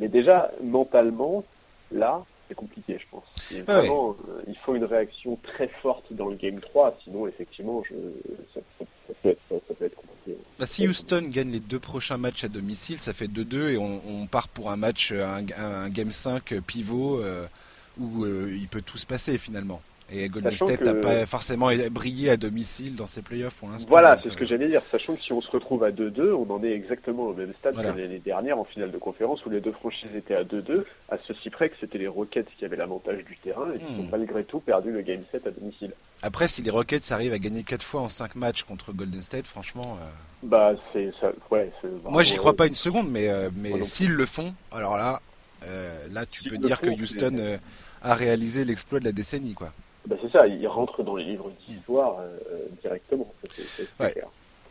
[0.00, 1.44] mais déjà, mentalement,
[1.92, 3.24] là, c'est compliqué, je pense.
[3.64, 7.94] vraiment, euh, il faut une réaction très forte dans le Game 3, sinon, effectivement, je,
[8.52, 10.38] ça, peut, être, ça, peut, être, compliqué.
[10.58, 14.02] Bah, si Houston gagne les deux prochains matchs à domicile, ça fait 2-2 et on,
[14.06, 17.46] on, part pour un match, un, un Game 5 pivot euh,
[17.98, 19.80] où euh, il peut tout se passer finalement.
[20.10, 23.88] Et Golden State n'a pas forcément brillé à domicile dans ses playoffs pour l'instant.
[23.90, 24.82] Voilà, c'est ce que j'allais dire.
[24.90, 27.76] Sachant que si on se retrouve à 2-2, on en est exactement au même stade
[27.76, 31.16] que l'année dernière en finale de conférence où les deux franchises étaient à 2-2, à
[31.26, 34.10] ceci près que c'était les Rockets qui avaient l'avantage du terrain et qui ont hmm.
[34.10, 35.92] malgré tout perdu le game 7 à domicile.
[36.22, 39.46] Après, si les Rockets arrivent à gagner 4 fois en 5 matchs contre Golden State,
[39.46, 39.98] franchement.
[40.00, 40.06] Euh,
[40.42, 41.32] bah, c'est ça.
[41.50, 41.70] Ouais,
[42.04, 45.20] Moi, j'y crois pas une seconde, mais, euh, mais s'ils le font, alors là,
[45.64, 47.58] euh, là, tu peux dire que Houston
[48.02, 49.72] a réalisé l'exploit de la décennie, quoi.
[50.06, 53.32] Bah c'est ça, il rentre dans les livres d'histoire euh, directement.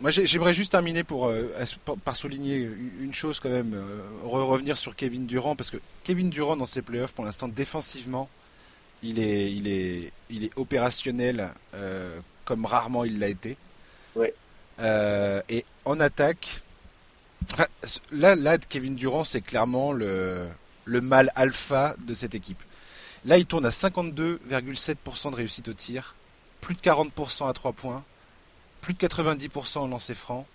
[0.01, 1.53] Moi, j'aimerais juste terminer pour, euh,
[2.03, 2.67] par souligner
[2.99, 6.81] une chose quand même, euh, revenir sur Kevin Durant, parce que Kevin Durant dans ses
[6.81, 8.27] playoffs, pour l'instant, défensivement,
[9.03, 11.49] il est, il est, il est opérationnel
[12.45, 13.57] comme rarement il l'a été.
[14.15, 14.33] Ouais.
[15.49, 16.61] et en attaque,
[17.53, 17.67] enfin,
[18.11, 20.47] là, là, Kevin Durant, c'est clairement le,
[20.85, 22.61] le mal alpha de cette équipe.
[23.25, 26.15] Là, il tourne à 52,7% de réussite au tir,
[26.59, 28.03] plus de 40% à 3 points,
[28.81, 30.47] plus de 90% en lancer franc.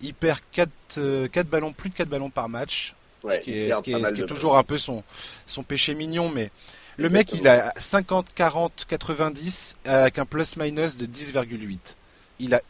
[0.00, 2.94] Il perd 4, euh, ballons, plus de 4 ballons par match,
[3.28, 5.04] ce qui est, toujours un peu son,
[5.46, 6.50] son péché mignon, mais
[6.96, 11.96] le mec, il a 50, 40, 90 avec un plus-minus de 10,8.
[12.38, 12.60] Il a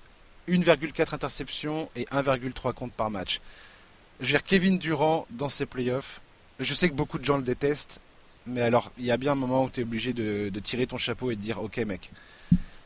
[0.49, 3.41] 1,4 interceptions et 1,3 comptes par match.
[4.21, 6.21] Je veux dire, Kevin Durant dans ses playoffs,
[6.61, 8.01] je sais que beaucoup de gens le détestent,
[8.47, 10.99] mais alors, il y a bien un moment où tu es obligé de, tirer ton
[10.99, 12.11] chapeau et de dire Ok, mec,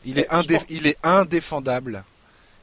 [0.05, 0.27] il est,
[0.69, 2.03] il est indéfendable.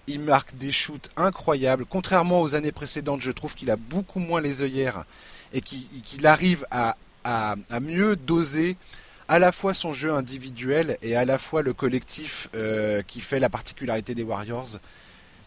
[0.08, 1.84] Il marque des shoots incroyables.
[1.84, 5.04] Contrairement aux années précédentes, je trouve qu'il a beaucoup moins les œillères
[5.52, 6.96] et qu'il arrive à,
[7.80, 8.76] mieux doser
[9.28, 13.40] à la fois son jeu individuel et à la fois le collectif euh, qui fait
[13.40, 14.78] la particularité des Warriors.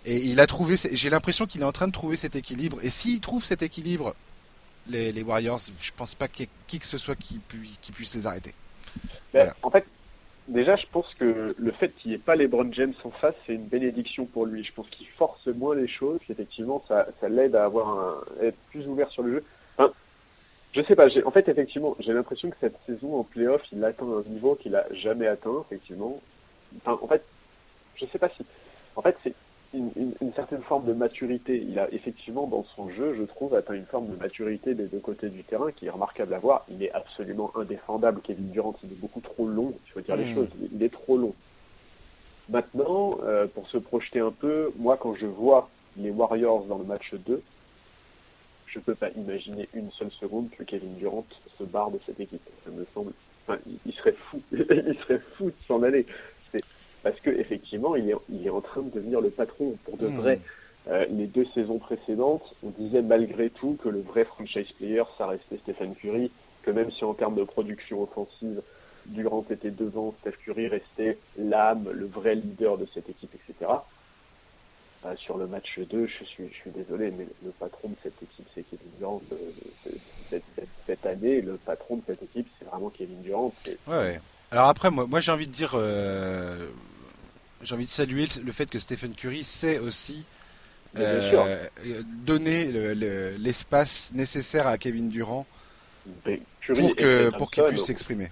[0.06, 2.80] Et il a trouvé, j'ai l'impression qu'il est en train de trouver cet équilibre.
[2.84, 4.14] Et s'il trouve cet équilibre
[4.88, 7.40] les, Warriors, je pense pas qu'il y ait qui que ce soit qui,
[7.82, 8.54] qui puisse les arrêter.
[9.34, 9.86] Ben, en fait,
[10.48, 13.36] déjà, je pense que le fait qu'il n'y ait pas les LeBron James en face,
[13.46, 14.64] c'est une bénédiction pour lui.
[14.64, 18.58] Je pense qu'il force moins les choses, effectivement, ça, ça l'aide à avoir un, être
[18.72, 19.44] plus ouvert sur le jeu.
[19.78, 19.94] Enfin,
[20.74, 24.06] je sais pas, en fait, effectivement, j'ai l'impression que cette saison en playoff, il atteint
[24.06, 26.20] un niveau qu'il a jamais atteint, effectivement.
[26.78, 27.24] Enfin, en fait,
[27.96, 28.46] je sais pas si.
[28.96, 29.34] En fait, c'est
[29.74, 29.92] une,
[30.22, 31.58] une, certaine forme de maturité.
[31.58, 35.00] Il a effectivement dans son jeu, je trouve, atteint une forme de maturité des deux
[35.00, 36.66] côtés du terrain qui est remarquable à voir.
[36.70, 38.22] Il est absolument indéfendable.
[38.24, 39.74] Kevin Durant, il est beaucoup trop long.
[39.86, 40.36] Il faut dire les hmm.
[40.36, 40.50] choses.
[40.74, 41.34] Il est trop long.
[42.50, 46.86] Maintenant, euh, pour se projeter un peu, moi, quand je vois les Warriors dans le
[46.86, 47.42] match 2,
[48.66, 51.26] je peux pas imaginer une seule seconde que Kevin Durant
[51.58, 52.42] se barre de cette équipe.
[52.66, 53.12] Ça me semble,
[53.48, 56.06] enfin, il serait fou, il serait fou de s'en aller
[57.04, 60.08] parce que effectivement, il est, il est en train de devenir le patron pour de
[60.08, 60.18] hmm.
[60.18, 60.40] vrai.
[60.88, 65.28] Euh, les deux saisons précédentes, on disait malgré tout que le vrai franchise player, ça
[65.28, 66.32] restait Stephen Curry,
[66.64, 68.62] que même si en termes de production offensive,
[69.06, 73.72] Durant était devant, Steph Curry restait l'âme, le vrai leader de cette équipe, etc.
[75.06, 78.22] Euh, sur le match 2, je suis, je suis désolé, mais le patron de cette
[78.22, 79.22] équipe, c'est Kevin Durant.
[79.32, 79.92] Euh,
[80.30, 80.44] cette,
[80.86, 83.54] cette, année, le patron de cette équipe, c'est vraiment Kevin Durant.
[83.88, 84.20] Ouais,
[84.52, 85.78] Alors après, moi, moi j'ai envie de dire,
[87.62, 90.26] j'ai envie de saluer le fait que Stephen Curry sait aussi
[90.98, 91.68] euh,
[92.26, 92.66] donner
[93.38, 95.46] l'espace nécessaire à Kevin Durant
[96.74, 98.30] pour que pour qu'il puisse s'exprimer.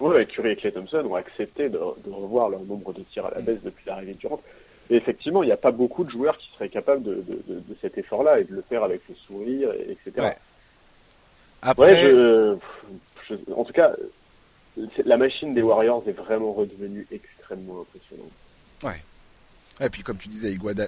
[0.00, 3.40] Oui, Curry et Clay Thompson ont accepté de, revoir leur nombre de tirs à la
[3.40, 3.44] mm.
[3.44, 4.40] baisse depuis l'arrivée de Durant.
[4.88, 7.24] Et effectivement, il n'y a pas beaucoup de joueurs qui seraient capables de,
[7.80, 10.30] cet effort-là et de le faire avec le sourire, etc.
[11.62, 12.10] Après,
[13.54, 13.92] en tout cas,
[14.76, 18.30] la machine des Warriors est vraiment redevenue extrêmement impressionnante.
[18.82, 19.02] Ouais.
[19.80, 20.86] Et puis comme tu disais, euh,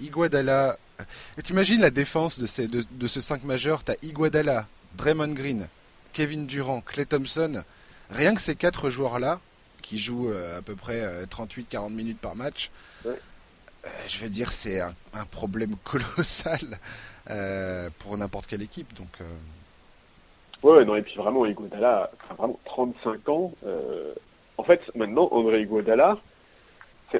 [0.00, 4.66] Iguodala euh, t'imagines la défense de, ces, de, de ce 5 majeur, t'as Iguodala,
[4.96, 5.68] Draymond Green,
[6.12, 7.64] Kevin Durant, Clay Thompson,
[8.10, 9.40] rien que ces quatre joueurs-là,
[9.82, 12.70] qui jouent euh, à peu près 38-40 minutes par match,
[14.06, 14.92] je veux dire, c'est un,
[15.30, 16.78] problème colossal
[17.98, 18.92] pour n'importe quelle équipe.
[18.94, 19.08] Donc,
[20.62, 23.52] Ouais, non, et puis vraiment, Iguodala, vraiment 35 ans.
[24.56, 26.18] en fait, maintenant, André Iguodala,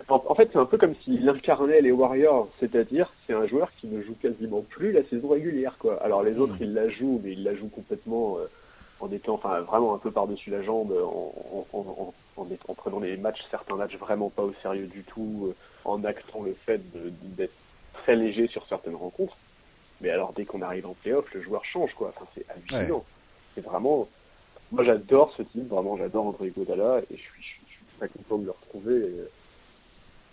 [0.08, 3.86] en, fait, c'est un peu comme s'il incarnait les Warriors, c'est-à-dire c'est un joueur qui
[3.86, 6.02] ne joue quasiment plus la saison régulière, quoi.
[6.02, 6.64] Alors les autres, hmm.
[6.64, 8.50] ils la jouent, mais ils la jouent complètement euh,
[9.00, 13.40] en étant, enfin, vraiment un peu par-dessus la jambe, en, en, en, prenant les matchs,
[13.50, 15.54] certains matchs vraiment pas au sérieux du tout, euh,
[15.86, 16.80] en actant le fait
[17.36, 17.54] d'être
[17.94, 19.36] très léger sur certaines rencontres.
[20.02, 22.12] Mais alors dès qu'on arrive en playoff, le joueur change, quoi.
[22.14, 23.04] Enfin, c'est hallucinant.
[23.58, 24.08] C'est vraiment
[24.70, 28.38] moi j'adore ce type, vraiment j'adore André Godala et je suis, je, suis très content
[28.38, 29.12] de le retrouver.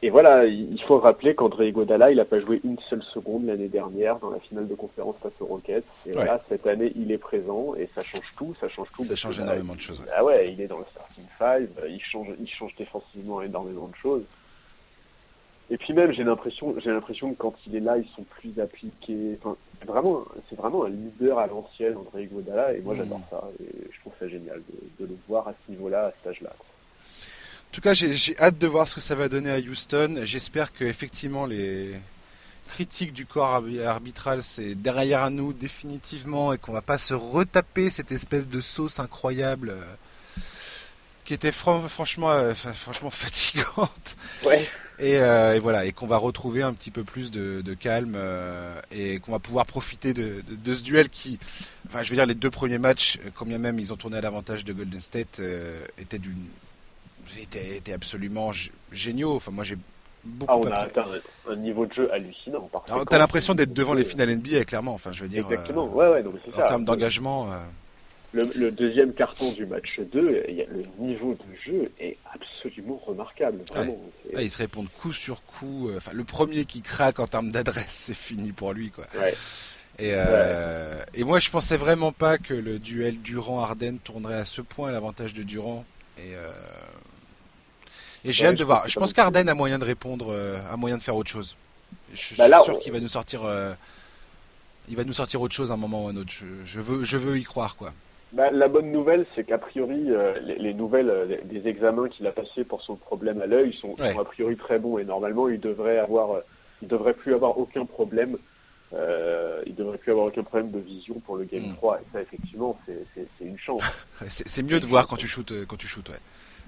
[0.02, 3.70] Et, voilà, il faut rappeler qu'André Godala, il n'a pas joué une seule seconde l'année
[3.70, 5.86] dernière dans la finale de conférence face aux Rockets.
[6.06, 9.04] Et voilà, cette année, il est présent et ça change tout, ça change tout.
[9.04, 10.04] Ça change énormément de choses.
[10.16, 13.96] Ah ouais, il est dans le starting five, il change, il change défensivement énormément de
[13.96, 14.24] choses.
[15.72, 18.60] Et puis même, j'ai l'impression, j'ai l'impression que quand il est là, ils sont plus
[18.60, 19.40] appliqués.
[19.40, 19.56] Enfin,
[19.86, 22.98] vraiment, c'est vraiment un leader à l'ancienne, André Godala, et moi mm.
[22.98, 23.44] j'adore ça.
[23.60, 24.62] Et je trouve ça génial
[25.00, 26.52] de, le voir à ce niveau-là, à cet âge-là.
[26.52, 30.22] En tout cas, j'ai hâte de voir ce que ça va donner à Houston.
[30.24, 31.94] J'espère que effectivement les
[32.68, 38.12] critiques du corps arbitral c'est derrière nous définitivement et qu'on va pas se retaper cette
[38.12, 39.84] espèce de sauce incroyable euh,
[41.26, 44.16] qui était franchement, euh, franchement fatigante.
[44.46, 44.66] Ouais.
[45.02, 49.20] Euh, et, voilà, et qu'on va retrouver un petit peu plus de, calme euh, et
[49.20, 50.42] qu'on va pouvoir profiter de,
[50.74, 51.38] ce duel qui,
[51.88, 54.22] enfin, je veux dire, les deux premiers matchs, quand bien même ils ont tourné à
[54.22, 55.42] l'avantage de Golden State,
[55.98, 56.48] étaient d'une,
[57.38, 58.52] étaient, absolument
[58.94, 59.36] géniaux.
[59.36, 59.78] Enfin, moi j'ai
[60.24, 60.54] beaucoup.
[60.54, 61.06] Ah, on a atteint
[61.50, 62.70] un niveau de jeu hallucinant.
[63.10, 64.94] T'as l'impression d'être devant les finales NBA, clairement.
[64.94, 65.44] Enfin, je veux dire.
[65.44, 65.88] Exactement.
[65.88, 67.50] ouais, ouais, c'est En termes d'engagement
[68.36, 73.64] le, deuxième carton du match 2, le niveau de jeu est absolument remarquable.
[73.70, 73.98] Vraiment.
[74.38, 75.90] ils se répondent coup sur coup.
[75.90, 78.92] Euh, enfin, le premier qui craque en termes d'adresse, c'est fini pour lui.
[78.92, 79.06] Quoi.
[79.98, 84.62] Et, euh, et, moi, je pensais vraiment pas que le duel Durand-Arden tournerait à ce
[84.62, 85.86] point l'avantage de Durand.
[86.18, 86.52] Et, euh,
[88.26, 88.88] et j'ai hâte de voir.
[88.88, 90.36] Je pense qu'Arden a moyen de répondre,
[90.70, 91.56] a moyen de faire autre chose.
[92.14, 93.42] Je suis bah sûr qu'il va nous sortir.
[94.90, 96.34] il va nous sortir autre chose à un moment ou à un autre.
[96.66, 97.94] je, veux, je veux y croire, quoi.
[98.34, 102.32] Bah, la bonne nouvelle, c'est qu'a priori, euh, les, nouvelles euh, des examens qu'il a
[102.32, 106.00] passés pour son problème à l'œil sont, a priori très bons et normalement, il devrait
[106.00, 106.42] avoir, euh,
[106.82, 108.38] il devrait plus avoir aucun problème.
[109.68, 112.02] il devrait plus avoir aucun problème de vision pour le Game 3 hmm.
[112.02, 113.82] et ça, effectivement, c'est une chance.
[114.28, 116.22] c'est mieux de voir quand tu shootes, quand tu shootes, ouais.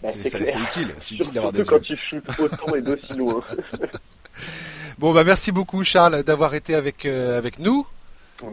[0.03, 3.43] Bah, c'est utile, c'est utile d'avoir des quand tu shootes autant et d'aussi loin.
[4.99, 7.87] bon, bah merci beaucoup, Charles, d'avoir été avec avec nous.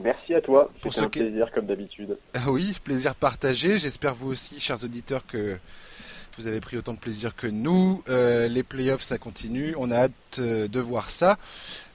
[0.03, 0.71] Merci à toi.
[0.83, 2.19] C'était un plaisir comme d'habitude.
[2.35, 3.79] Ah oui, plaisir partagé.
[3.79, 5.59] J'espère vous aussi, chers auditeurs, que
[6.37, 8.03] vous avez pris autant de plaisir que nous.
[8.09, 9.75] Euh, les playoffs, ça continue.
[9.79, 11.39] On a hâte euh, de voir ça.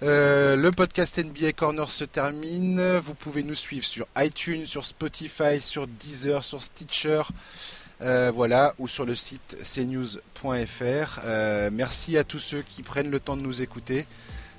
[0.02, 2.98] Euh, le podcast NBA Corner se termine.
[3.00, 7.24] Vous pouvez nous suivre sur iTunes, sur Spotify, sur Deezer, sur Stitcher.
[8.00, 11.20] voilà, ou sur le site cnews.fr.
[11.72, 14.06] merci à tous ceux qui prennent le temps de nous écouter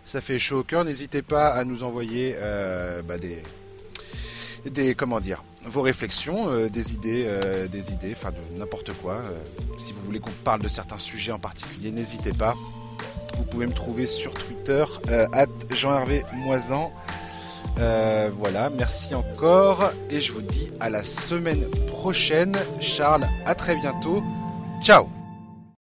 [0.04, 0.84] ça fait chaud au cœur.
[0.84, 3.42] N'hésitez pas à nous envoyer euh, bah, des,
[4.66, 9.22] des, comment dire, vos réflexions, euh, des idées, euh, des idées, enfin de n'importe quoi.
[9.78, 12.54] si vous voulez qu'on parle de certains sujets en particulier, n'hésitez pas.
[13.36, 16.92] Vous pouvez me trouver sur Twitter at Jean-Hervé Moisan.
[17.76, 22.56] voilà, merci encore et je vous dis à la semaine prochaine.
[22.80, 24.22] Charles, à très bientôt.
[24.82, 25.08] Ciao